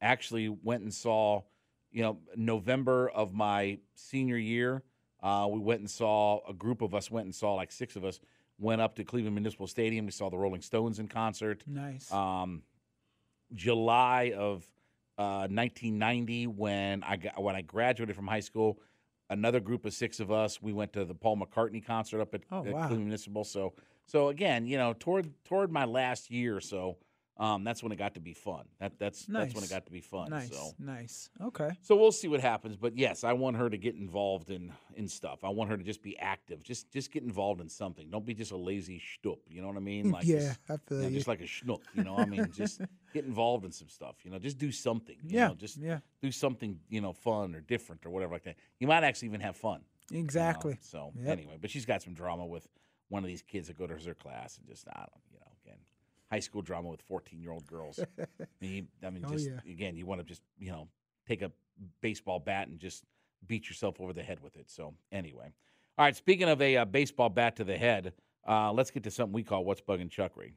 [0.00, 1.42] actually went and saw,
[1.90, 4.82] you know, November of my senior year.
[5.22, 8.04] Uh, we went and saw a group of us went and saw like six of
[8.04, 8.20] us
[8.58, 10.04] went up to Cleveland Municipal Stadium.
[10.06, 11.62] We saw the Rolling Stones in concert.
[11.66, 12.10] nice.
[12.12, 12.62] Um,
[13.54, 14.64] July of
[15.18, 18.78] uh, 1990 when I got, when I graduated from high school.
[19.28, 22.42] Another group of six of us, we went to the Paul McCartney concert up at,
[22.50, 22.80] Oh, at wow.
[22.88, 23.44] Cleveland Municipal.
[23.44, 23.74] So,
[24.06, 26.96] so again, you know, toward toward my last year or so,
[27.40, 28.66] um, that's when it got to be fun.
[28.78, 30.30] That that's that's when it got to be fun.
[30.30, 30.74] Nice, So.
[30.78, 31.30] nice.
[31.40, 31.70] Okay.
[31.82, 35.08] So we'll see what happens, but yes, I want her to get involved in in
[35.08, 35.42] stuff.
[35.42, 36.62] I want her to just be active.
[36.62, 38.10] Just just get involved in something.
[38.10, 39.38] Don't be just a lazy shtup.
[39.48, 40.10] You know what I mean?
[40.12, 41.14] Like yeah, just, I feel you know, you.
[41.14, 41.80] just like a schnook.
[41.94, 42.80] You know, I mean, just
[43.14, 44.16] get involved in some stuff.
[44.22, 45.16] You know, just do something.
[45.24, 46.00] You Yeah, know, just yeah.
[46.20, 46.78] do something.
[46.90, 48.56] You know, fun or different or whatever like that.
[48.78, 49.80] You might actually even have fun.
[50.10, 50.22] you know?
[50.24, 50.76] Exactly.
[50.82, 51.38] So Yep.
[51.38, 52.66] anyway, but she's got some drama with
[53.08, 55.29] one of these kids that go to her class and just I don't you know
[55.29, 55.29] again
[56.30, 57.98] high school drama with fourteen year old girls.
[58.18, 58.26] I
[58.60, 59.58] mean, you- I mean Oh, just yeah.
[59.70, 60.88] again you want to just you know
[61.26, 61.50] take a
[62.00, 63.04] baseball bat and just
[63.46, 64.70] beat yourself over the head with it.
[64.70, 65.52] So anyway,
[65.98, 66.14] all right.
[66.16, 68.12] Speaking of a uh, baseball bat to the head,
[68.46, 70.52] uh, let's get to something we call what's bugging Chuckery.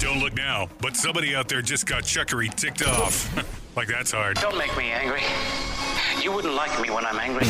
[0.00, 3.34] Don't look now, but somebody out there just got Chuckery ticked off.
[3.76, 4.36] like that's hard.
[4.36, 5.22] Don't make me angry.
[6.22, 7.46] You wouldn't like me when I'm angry.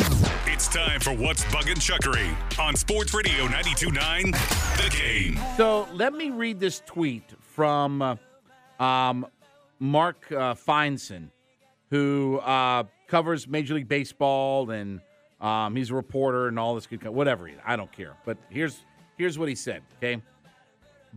[0.53, 4.33] It's time for What's Bugging Chuckery on Sports Radio 92.9
[4.77, 5.41] The Game.
[5.57, 7.23] So let me read this tweet
[7.57, 8.17] from uh,
[8.79, 9.27] um,
[9.81, 11.31] Mark uh, Feinsand,
[11.89, 15.01] who uh, covers Major League Baseball and
[15.41, 17.51] um, he's a reporter and all this good, whatever.
[17.65, 18.15] I don't care.
[18.27, 18.85] But here's
[19.17, 19.83] here's what he said.
[19.99, 20.21] Okay,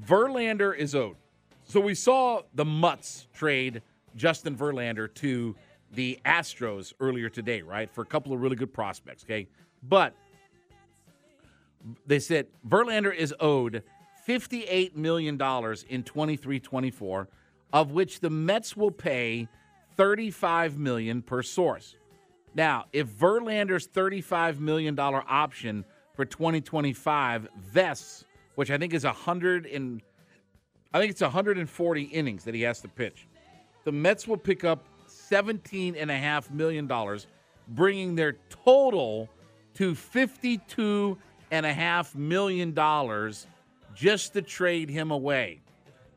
[0.06, 1.18] Verlander is owed.
[1.66, 3.82] So we saw the Mutts trade
[4.16, 5.56] Justin Verlander to
[5.92, 7.92] the Astros earlier today, right?
[7.94, 9.24] For a couple of really good prospects.
[9.24, 9.48] Okay,
[9.84, 10.14] but
[12.08, 13.84] they said Verlander is owed
[14.30, 15.42] $58 million
[15.90, 17.28] in 23 24,
[17.74, 19.48] of which the Mets will pay
[19.98, 21.96] 35 million per source.
[22.54, 30.04] Now, if Verlander's $35 million option for 2025 vests, which I think is 100 and
[30.94, 33.26] I think it's 140 innings that he has to pitch.
[33.84, 36.88] The Mets will pick up $17.5 million,
[37.70, 39.28] bringing their total
[39.76, 42.74] to $52.5 million
[44.00, 45.60] just to trade him away.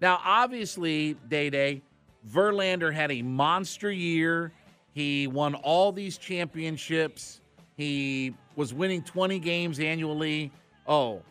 [0.01, 1.83] Now, obviously, Day Day,
[2.31, 4.53] Verlander had a monster year.
[4.93, 7.41] He won all these championships.
[7.77, 10.53] He was winning 20 games annually.
[10.87, 11.23] Oh,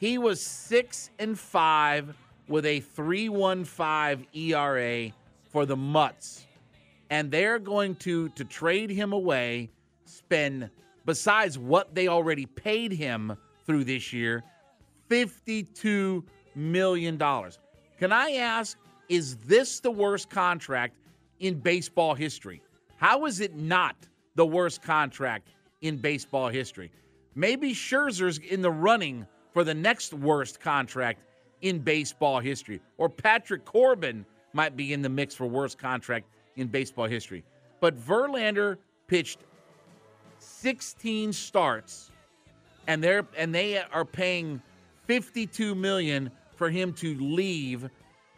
[0.00, 2.16] he was six and five
[2.48, 5.12] with a 3.15 ERA
[5.50, 6.46] for the Mutts,
[7.10, 9.70] and they're going to to trade him away,
[10.04, 10.68] spend
[11.06, 13.36] besides what they already paid him
[13.66, 14.42] through this year,
[15.08, 16.24] 52
[16.54, 17.58] million dollars.
[17.98, 18.76] Can I ask,
[19.08, 20.96] is this the worst contract
[21.40, 22.62] in baseball history?
[22.96, 23.96] How is it not
[24.34, 25.48] the worst contract
[25.82, 26.90] in baseball history?
[27.34, 31.20] Maybe Scherzer's in the running for the next worst contract
[31.62, 36.26] in baseball history, or Patrick Corbin might be in the mix for worst contract
[36.56, 37.44] in baseball history.
[37.80, 39.40] But Verlander pitched
[40.38, 42.10] 16 starts,
[42.86, 44.60] and they're and they are paying
[45.06, 47.88] 52 million for him to leave,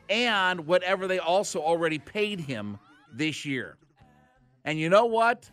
[0.09, 2.79] and whatever they also already paid him
[3.13, 3.77] this year.
[4.65, 5.51] And you know what?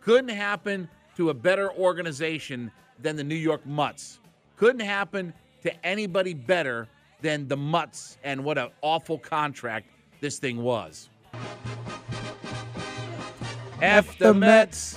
[0.00, 4.20] Couldn't happen to a better organization than the New York Mutts.
[4.56, 5.32] Couldn't happen
[5.62, 6.88] to anybody better
[7.20, 9.88] than the Mutts, and what an awful contract
[10.20, 11.08] this thing was.
[13.80, 14.96] F the Mets,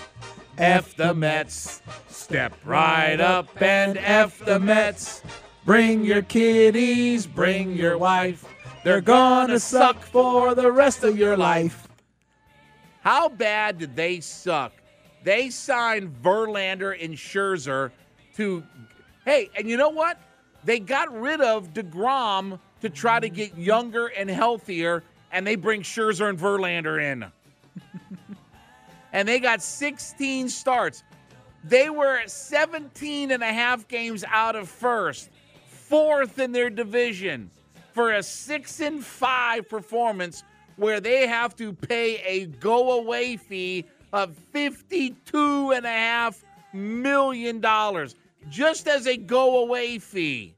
[0.58, 1.82] F the Mets.
[2.08, 5.22] Step right up and F the Mets.
[5.66, 8.46] Bring your kiddies, bring your wife.
[8.84, 11.88] They're gonna suck for the rest of your life.
[13.02, 14.74] How bad did they suck?
[15.24, 17.90] They signed Verlander and Scherzer
[18.36, 18.64] to.
[19.26, 20.20] Hey, and you know what?
[20.64, 25.02] They got rid of DeGrom to try to get younger and healthier,
[25.32, 27.26] and they bring Scherzer and Verlander in.
[29.14, 31.04] and they got 16 starts.
[31.64, 35.32] They were 17 and a half games out of first,
[35.96, 37.50] fourth in their division
[37.94, 40.44] for a 6 and 5 performance
[40.76, 46.44] where they have to pay a go away fee of 52 and a half
[46.74, 48.16] million dollars
[48.50, 50.54] just as a go away fee.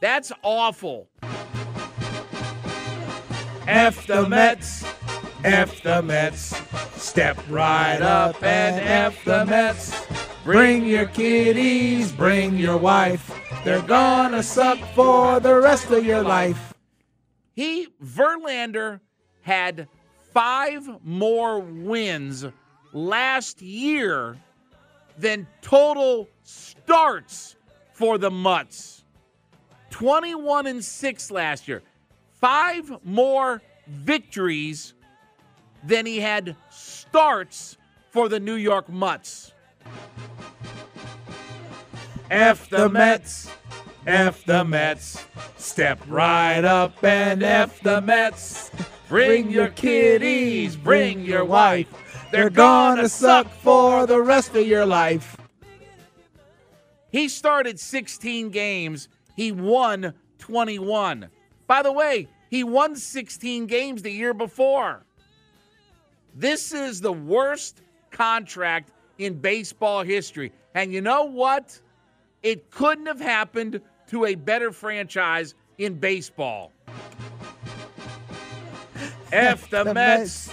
[0.00, 1.08] That's awful.
[3.66, 4.84] F the Mets,
[5.42, 6.54] F the Mets.
[7.00, 10.06] Step right up and F the Mets.
[10.44, 13.37] Bring your kiddies, bring your wife.
[13.68, 16.72] They're gonna suck for the rest of your life.
[17.54, 19.00] He, Verlander,
[19.42, 19.88] had
[20.32, 22.46] five more wins
[22.94, 24.38] last year
[25.18, 27.56] than total starts
[27.92, 29.04] for the Mutts.
[29.90, 31.82] 21 and 6 last year.
[32.40, 34.94] Five more victories
[35.84, 37.76] than he had starts
[38.12, 39.52] for the New York Mutts.
[42.30, 43.50] F the Mets,
[44.06, 45.24] F the Mets.
[45.56, 48.70] Step right up and F the Mets.
[49.08, 51.88] Bring your kiddies, bring your wife.
[52.30, 55.36] They're gonna suck for the rest of your life.
[57.10, 59.08] He started 16 games.
[59.34, 61.28] He won 21.
[61.66, 65.06] By the way, he won 16 games the year before.
[66.34, 70.52] This is the worst contract in baseball history.
[70.74, 71.80] And you know what?
[72.42, 76.72] It couldn't have happened to a better franchise in baseball.
[79.32, 80.50] F the Mets,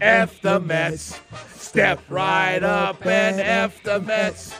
[0.00, 1.20] F the Mets.
[1.54, 4.54] Step right up and F the Mets.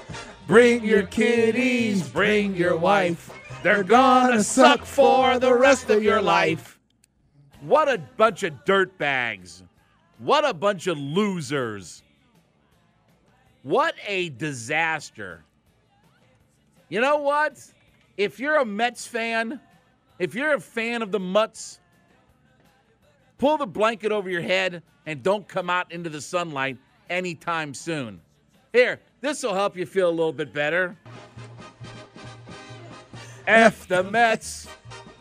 [0.46, 3.30] Bring your kiddies, bring your wife.
[3.62, 6.80] They're gonna suck for the rest of your life.
[7.60, 9.62] What a bunch of dirtbags.
[10.18, 12.02] What a bunch of losers.
[13.62, 15.44] What a disaster.
[16.92, 17.58] You know what?
[18.18, 19.58] If you're a Mets fan,
[20.18, 21.80] if you're a fan of the Mutts,
[23.38, 26.76] pull the blanket over your head and don't come out into the sunlight
[27.08, 28.20] anytime soon.
[28.74, 30.94] Here, this will help you feel a little bit better.
[33.46, 34.68] F the Mets.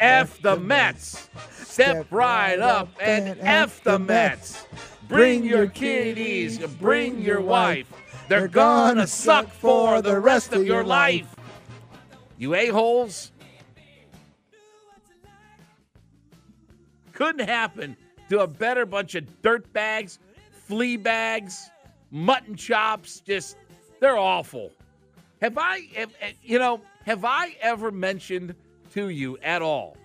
[0.02, 1.30] F the Mets.
[1.52, 4.66] Step right up and F the Mets.
[5.08, 7.88] Bring your kiddies, bring your wife.
[8.28, 11.31] They're gonna suck for the rest of your life.
[12.42, 13.32] You a-holes.
[17.14, 17.96] Couldn't happen
[18.30, 20.18] to a better bunch of dirt bags,
[20.52, 21.70] flea bags,
[22.10, 23.20] mutton chops.
[23.20, 23.58] Just,
[24.00, 24.72] they're awful.
[25.40, 28.56] Have I, have, eh, you know, have I ever mentioned
[28.94, 29.96] to you at all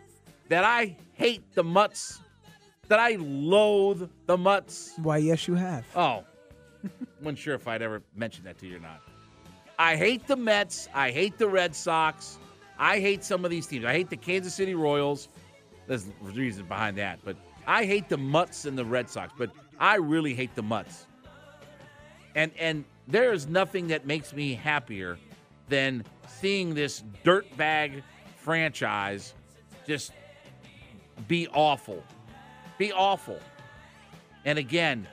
[0.51, 2.20] that I hate the mutts?
[2.89, 4.93] That I loathe the mutts?
[5.03, 5.87] Why, yes, you have.
[5.97, 6.22] Oh,
[7.22, 9.01] wasn't sure if I'd ever mentioned that to you or not.
[9.79, 10.89] I hate the Mets.
[10.95, 12.39] I hate the Red Sox.
[12.79, 13.85] I hate some of these teams.
[13.85, 15.29] I hate the Kansas City Royals.
[15.87, 19.33] There's reasons behind that, but I hate the Mutts and the Red Sox.
[19.37, 21.07] But I really hate the Mutts.
[22.35, 25.18] And and there is nothing that makes me happier
[25.68, 28.03] than seeing this dirtbag
[28.37, 29.35] franchise
[29.87, 30.12] just
[31.29, 32.03] be awful.
[32.79, 33.39] Be awful.
[34.45, 35.07] And again,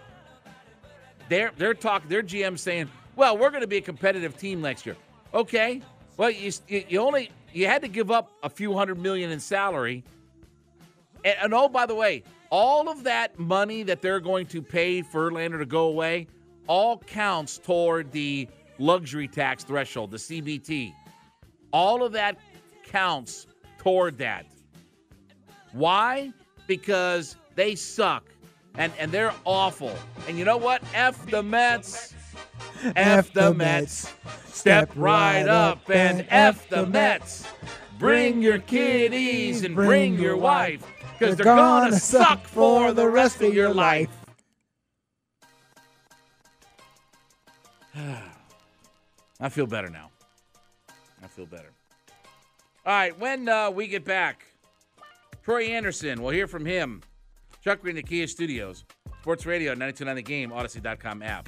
[1.30, 4.86] they're they're talking their GM saying, "Well, we're going to be a competitive team next
[4.86, 4.96] year."
[5.34, 5.82] Okay.
[6.18, 10.04] Well, you you only you had to give up a few hundred million in salary.
[11.26, 15.02] And, and oh, by the way, all of that money that they're going to pay
[15.02, 16.28] Verlander to go away
[16.68, 18.48] all counts toward the
[18.80, 20.94] luxury tax threshold, the CBT.
[21.72, 22.38] All of that
[22.86, 23.48] counts
[23.78, 24.46] toward that.
[25.72, 26.32] Why?
[26.68, 28.24] Because they suck
[28.76, 29.94] and, and they're awful.
[30.28, 30.84] And you know what?
[30.94, 32.14] F the Mets.
[32.96, 34.14] F the Mets.
[34.46, 37.46] Step right up and F the Mets.
[38.00, 40.86] Bring your kiddies and bring your wife
[41.18, 44.10] because they're gonna suck for the rest of your life.
[49.40, 50.10] I feel better now.
[51.24, 51.72] I feel better.
[52.86, 54.46] All right, when uh, we get back,
[55.44, 57.02] Troy Andersen, we'll hear from him.
[57.66, 58.84] Chuckery, the Kia Studios,
[59.22, 61.48] Sports Radio, 929 The Game, Audacy.com app.